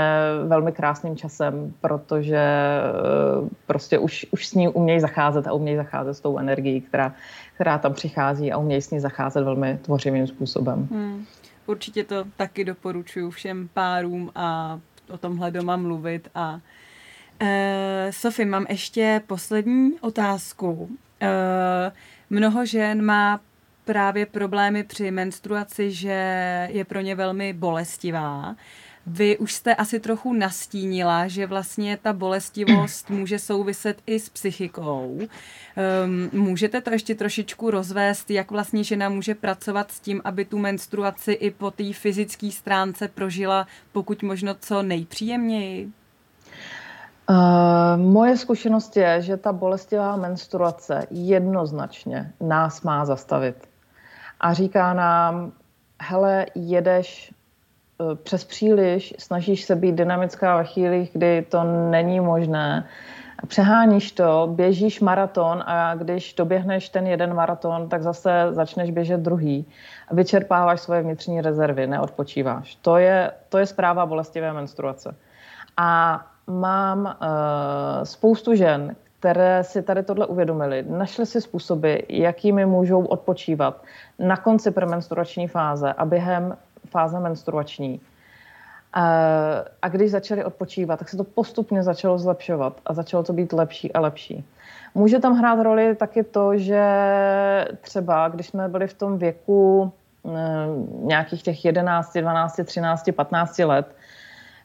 [0.47, 6.17] velmi krásným časem, protože eh, prostě už, už s ní umějí zacházet a umějí zacházet
[6.17, 7.15] s tou energií, která,
[7.55, 10.89] která tam přichází a umějí s ní zacházet velmi tvořivým způsobem.
[10.91, 11.25] Hmm.
[11.67, 14.79] Určitě to taky doporučuji všem párům a
[15.11, 16.61] o tomhle doma mluvit a
[17.43, 17.49] Uh,
[18.11, 20.71] Sofie, mám ještě poslední otázku.
[20.71, 20.89] Uh,
[22.31, 23.41] mnoho žen má
[23.85, 28.57] právě problémy při menstruaci, že je pro ně velmi bolestivá.
[29.07, 35.19] Vy už jste asi trochu nastínila, že vlastně ta bolestivost může souviset i s psychikou.
[35.19, 40.59] Um, můžete to ještě trošičku rozvést, jak vlastně žena může pracovat s tím, aby tu
[40.59, 45.93] menstruaci i po té fyzické stránce prožila pokud možno co nejpříjemněji?
[47.31, 47.37] Uh,
[47.97, 53.69] moje zkušenost je, že ta bolestivá menstruace jednoznačně nás má zastavit.
[54.41, 55.53] A říká nám,
[56.01, 57.35] hele, jedeš
[58.23, 62.89] přes příliš, snažíš se být dynamická ve chvílích, kdy to není možné,
[63.47, 69.67] přeháníš to, běžíš maraton a když doběhneš ten jeden maraton, tak zase začneš běžet druhý.
[70.11, 72.75] Vyčerpáváš svoje vnitřní rezervy, neodpočíváš.
[72.75, 75.15] To je, to je zpráva bolestivé menstruace.
[75.77, 83.05] A mám uh, spoustu žen, které si tady tohle uvědomili, našly si způsoby, jakými můžou
[83.05, 83.83] odpočívat
[84.19, 86.57] na konci premenstruační fáze a během
[86.95, 88.01] fáze menstruační.
[89.83, 93.93] A když začali odpočívat, tak se to postupně začalo zlepšovat a začalo to být lepší
[93.93, 94.45] a lepší.
[94.95, 96.85] Může tam hrát roli taky to, že
[97.81, 99.91] třeba, když jsme byli v tom věku
[100.23, 100.33] uh,
[101.03, 103.87] nějakých těch 11, 12, 13, 15 let,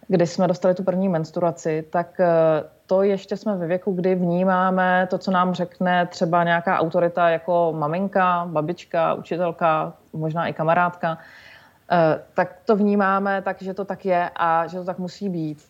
[0.07, 2.27] kdy jsme dostali tu první menstruaci, tak eh,
[2.86, 7.73] to ještě jsme ve věku, kdy vnímáme to, co nám řekne třeba nějaká autorita jako
[7.77, 11.49] maminka, babička, učitelka, možná i kamarádka, eh,
[12.34, 15.66] tak to vnímáme tak, že to tak je a že to tak musí být.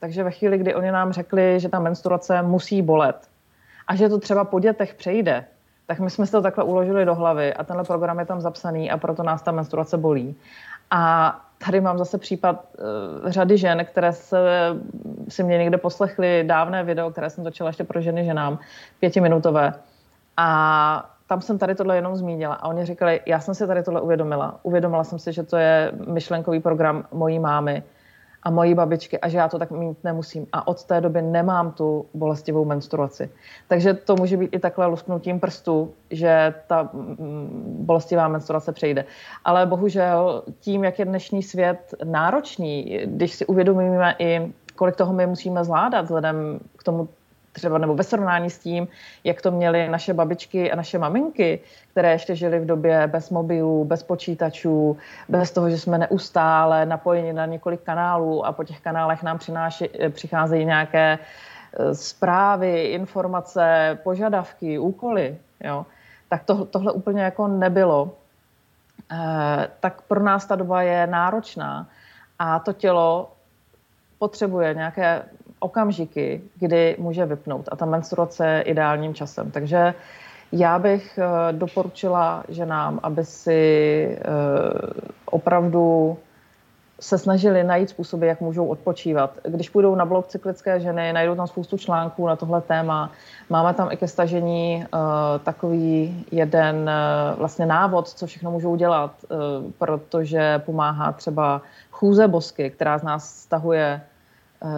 [0.00, 3.28] Takže ve chvíli, kdy oni nám řekli, že ta menstruace musí bolet
[3.86, 5.44] a že to třeba po dětech přejde,
[5.86, 8.90] tak my jsme si to takhle uložili do hlavy a tenhle program je tam zapsaný
[8.90, 10.36] a proto nás ta menstruace bolí.
[10.90, 12.64] A tady mám zase případ
[13.24, 14.38] uh, řady žen, které se,
[15.28, 18.58] si mě někde poslechly dávné video, které jsem točila ještě pro ženy ženám,
[19.00, 19.74] pětiminutové.
[20.36, 22.54] A tam jsem tady tohle jenom zmínila.
[22.54, 24.60] A oni říkali, já jsem si tady tohle uvědomila.
[24.62, 27.82] Uvědomila jsem si, že to je myšlenkový program mojí mámy
[28.42, 30.46] a mojí babičky a že já to tak mít nemusím.
[30.52, 33.30] A od té doby nemám tu bolestivou menstruaci.
[33.68, 39.04] Takže to může být i takhle lusknutím prstu, že ta mm, bolestivá menstruace přejde.
[39.44, 45.26] Ale bohužel tím, jak je dnešní svět náročný, když si uvědomíme i kolik toho my
[45.26, 47.08] musíme zvládat vzhledem k tomu
[47.54, 48.88] třeba nebo ve srovnání s tím,
[49.24, 53.84] jak to měly naše babičky a naše maminky, které ještě žili v době bez mobilů,
[53.84, 54.96] bez počítačů,
[55.28, 59.90] bez toho, že jsme neustále napojeni na několik kanálů a po těch kanálech nám přináši,
[60.10, 65.86] přicházejí nějaké e, zprávy, informace, požadavky, úkoly, jo,
[66.28, 68.16] tak to, tohle úplně jako nebylo.
[69.12, 71.86] E, tak pro nás ta doba je náročná
[72.38, 73.32] a to tělo
[74.18, 75.22] potřebuje nějaké
[75.64, 79.50] okamžiky, kdy může vypnout a ta menstruace je ideálním časem.
[79.50, 79.94] Takže
[80.52, 83.60] já bych eh, doporučila ženám, aby si
[84.08, 84.24] eh,
[85.24, 86.16] opravdu
[87.00, 89.38] se snažili najít způsoby, jak můžou odpočívat.
[89.42, 93.10] Když půjdou na blog Cyklické ženy, najdou tam spoustu článků na tohle téma.
[93.50, 95.00] Máme tam i ke stažení uh,
[95.42, 96.90] takový jeden
[97.38, 99.10] vlastně návod, co všechno můžou dělat,
[99.78, 104.13] protože pomáhá třeba chůze bosky, která z nás stahuje Eh,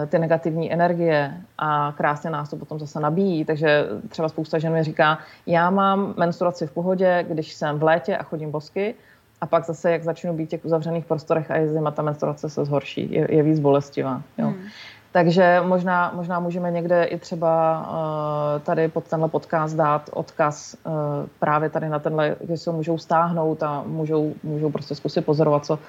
[0.07, 3.45] ty negativní energie a krásně nás to potom zase nabíjí.
[3.45, 8.17] Takže třeba spousta žen mi říká, já mám menstruaci v pohodě, když jsem v létě
[8.17, 8.95] a chodím bosky,
[9.41, 12.49] a pak zase, jak začnu být v těch uzavřených prostorech a je zima, ta menstruace
[12.49, 14.21] se zhorší, je, je víc bolestivá.
[14.37, 14.47] Jo.
[14.47, 14.65] Hmm.
[15.11, 20.93] Takže možná, možná můžeme někde i třeba uh, tady pod tenhle podcast dát odkaz uh,
[21.39, 25.79] právě tady na tenhle, kde se můžou stáhnout a můžou, můžou prostě zkusit pozorovat, co,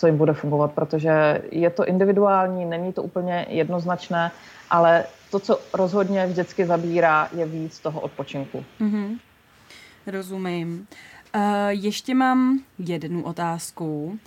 [0.00, 4.30] co jim bude fungovat, protože je to individuální, není to úplně jednoznačné,
[4.70, 8.64] ale to, co rozhodně vždycky zabírá, je víc toho odpočinku.
[8.80, 9.18] Mm-hmm.
[10.06, 10.86] Rozumím.
[11.68, 14.04] ještě mám jednu otázku.
[14.04, 14.18] Uh,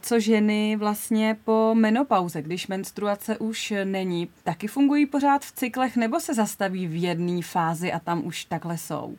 [0.00, 6.20] co ženy vlastně po menopauze, když menstruace už není, taky fungují pořád v cyklech nebo
[6.20, 9.16] se zastaví v jedné fázi a tam už takhle jsou?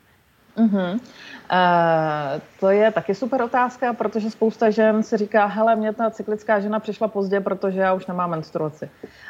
[0.58, 1.00] Uh-huh.
[1.52, 6.60] Uh, to je taky super otázka, protože spousta žen si říká, hele, mě ta cyklická
[6.60, 8.90] žena přišla pozdě, protože já už nemám menstruaci.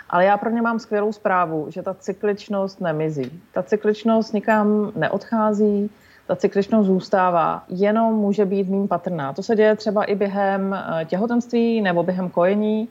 [0.09, 3.41] Ale já pro ně mám skvělou zprávu, že ta cykličnost nemizí.
[3.53, 5.89] Ta cykličnost nikam neodchází,
[6.27, 9.33] ta cykličnost zůstává, jenom může být mým patrná.
[9.33, 12.89] To se děje třeba i během eh, těhotenství nebo během kojení,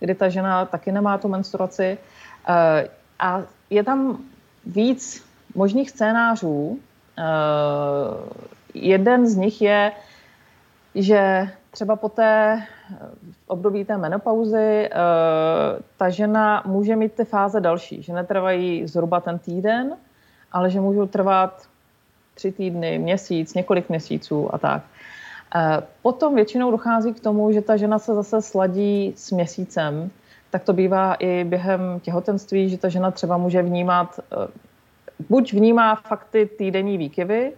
[0.00, 1.98] kdy ta žena taky nemá tu menstruaci.
[2.48, 2.88] Eh,
[3.18, 4.18] a je tam
[4.66, 6.78] víc možných scénářů.
[7.18, 7.22] Eh,
[8.74, 9.92] jeden z nich je,
[10.94, 12.62] že třeba po té
[13.46, 14.90] období té menopauzy
[15.96, 19.96] ta žena může mít ty fáze další, že netrvají zhruba ten týden,
[20.52, 21.68] ale že můžou trvat
[22.34, 24.82] tři týdny, měsíc, několik měsíců a tak.
[25.54, 30.10] Eh, potom většinou dochází k tomu, že ta žena se zase sladí s měsícem.
[30.50, 34.48] Tak to bývá i během těhotenství, že ta žena třeba může vnímat, eh,
[35.28, 37.52] buď vnímá fakt ty týdenní výkyvy,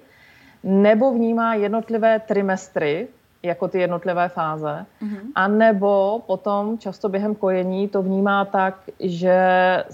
[0.64, 3.08] nebo vnímá jednotlivé trimestry,
[3.42, 5.20] jako ty jednotlivé fáze, mm-hmm.
[5.34, 9.38] a nebo potom často během kojení to vnímá tak, že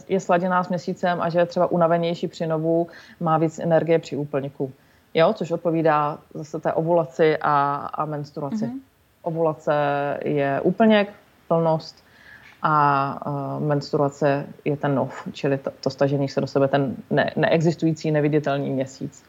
[0.09, 2.87] je sladěná s měsícem a že je třeba unavenější při novu,
[3.21, 4.73] má víc energie při úplňku.
[5.15, 8.65] Jo, což odpovídá zase té ovulaci a, a menstruaci.
[8.65, 8.81] Mm-hmm.
[9.23, 9.75] Ovulace
[10.25, 11.13] je úplněk,
[11.49, 12.04] plnost
[12.67, 18.11] a menstruace je ten nov, čili to, to stažení se do sebe, ten ne, neexistující,
[18.11, 19.25] neviditelný měsíc.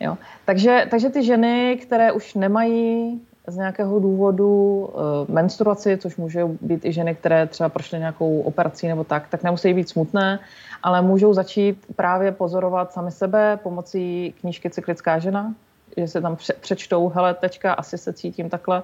[0.00, 0.18] Jo?
[0.44, 6.84] Takže, takže ty ženy, které už nemají z nějakého důvodu uh, menstruaci, což může být
[6.84, 10.38] i ženy, které třeba prošly nějakou operací nebo tak, tak nemusí být smutné,
[10.82, 15.54] ale můžou začít právě pozorovat sami sebe pomocí knížky Cyklická žena,
[15.96, 18.82] že se tam přečtou, hele, tečka, asi se cítím takhle,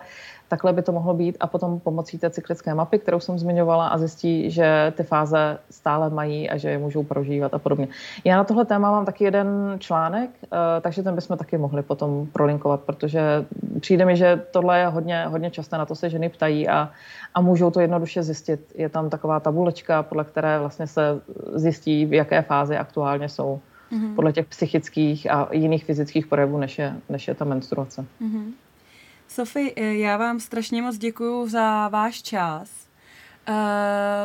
[0.49, 3.99] takhle by to mohlo být a potom pomocí té cyklické mapy, kterou jsem zmiňovala a
[3.99, 7.89] zjistí, že ty fáze stále mají a že je můžou prožívat a podobně.
[8.25, 12.27] Já na tohle téma mám taky jeden článek, eh, takže ten bychom taky mohli potom
[12.33, 13.45] prolinkovat, protože
[13.81, 16.91] přijde mi, že tohle je hodně, hodně časté, na to se ženy ptají a,
[17.35, 18.73] a můžou to jednoduše zjistit.
[18.75, 21.21] Je tam taková tabulečka, podle které vlastně se
[21.55, 23.61] zjistí, v jaké fázi aktuálně jsou
[23.93, 24.15] mm-hmm.
[24.15, 28.07] podle těch psychických a jiných fyzických projevů, než je, než je ta menstruace.
[28.21, 28.53] Mm-hmm.
[29.29, 32.88] Sofie, já vám strašně moc děkuji za váš čas.
[33.49, 33.55] Uh,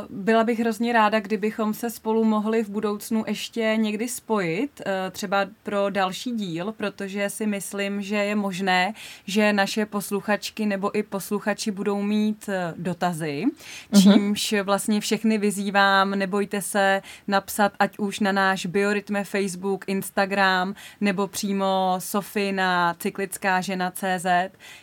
[0.10, 5.46] byla bych hrozně ráda, kdybychom se spolu mohli v budoucnu ještě někdy spojit, uh, třeba
[5.64, 8.94] pro další díl, protože si myslím, že je možné,
[9.28, 14.02] že naše posluchačky nebo i posluchači budou mít uh, dotazy, uh-huh.
[14.02, 21.28] čímž vlastně všechny vyzývám, nebojte se napsat ať už na náš Biorytme Facebook, Instagram nebo
[21.28, 24.26] přímo Sofie na cyklická žena CZ,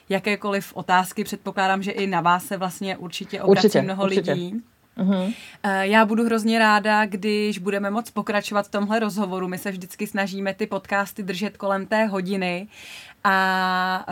[0.08, 4.20] jakékoliv otázky, předpokládám, že i na vás se vlastně určitě obrací určitě, mnoho určitě.
[4.20, 4.62] lidí lidí.
[4.98, 5.34] Uh-huh.
[5.80, 9.48] Já budu hrozně ráda, když budeme moc pokračovat v tomhle rozhovoru.
[9.48, 12.68] My se vždycky snažíme ty podcasty držet kolem té hodiny
[13.24, 14.06] a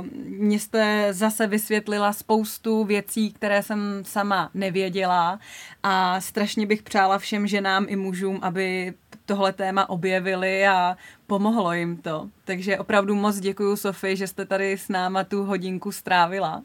[0.00, 5.38] uh, mě jste zase vysvětlila spoustu věcí, které jsem sama nevěděla
[5.82, 8.94] a strašně bych přála všem ženám i mužům, aby
[9.26, 12.28] tohle téma objevili a pomohlo jim to.
[12.44, 16.62] Takže opravdu moc děkuji, Sofie, že jste tady s náma tu hodinku strávila.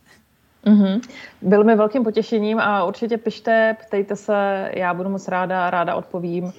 [0.67, 1.01] Mm-hmm.
[1.41, 6.53] Byl mi velkým potěšením a určitě pište, ptejte se, já budu moc ráda, ráda odpovím.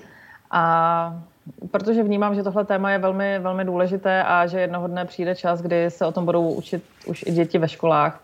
[0.50, 1.22] A
[1.70, 5.62] protože vnímám, že tohle téma je velmi, velmi důležité a že jednoho dne přijde čas,
[5.62, 8.20] kdy se o tom budou učit už i děti ve školách.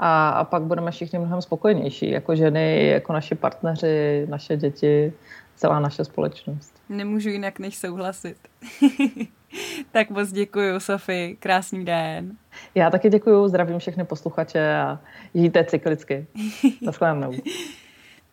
[0.00, 5.12] A, a pak budeme všichni mnohem spokojenější, jako ženy, jako naši partneři, naše děti,
[5.56, 6.72] celá naše společnost.
[6.88, 8.36] Nemůžu jinak než souhlasit.
[9.92, 11.36] tak moc děkuji, Sofie.
[11.36, 12.36] Krásný den.
[12.74, 14.98] Já taky děkuji, zdravím všechny posluchače a
[15.34, 16.26] žijte cyklicky.
[16.82, 17.32] Naschledanou.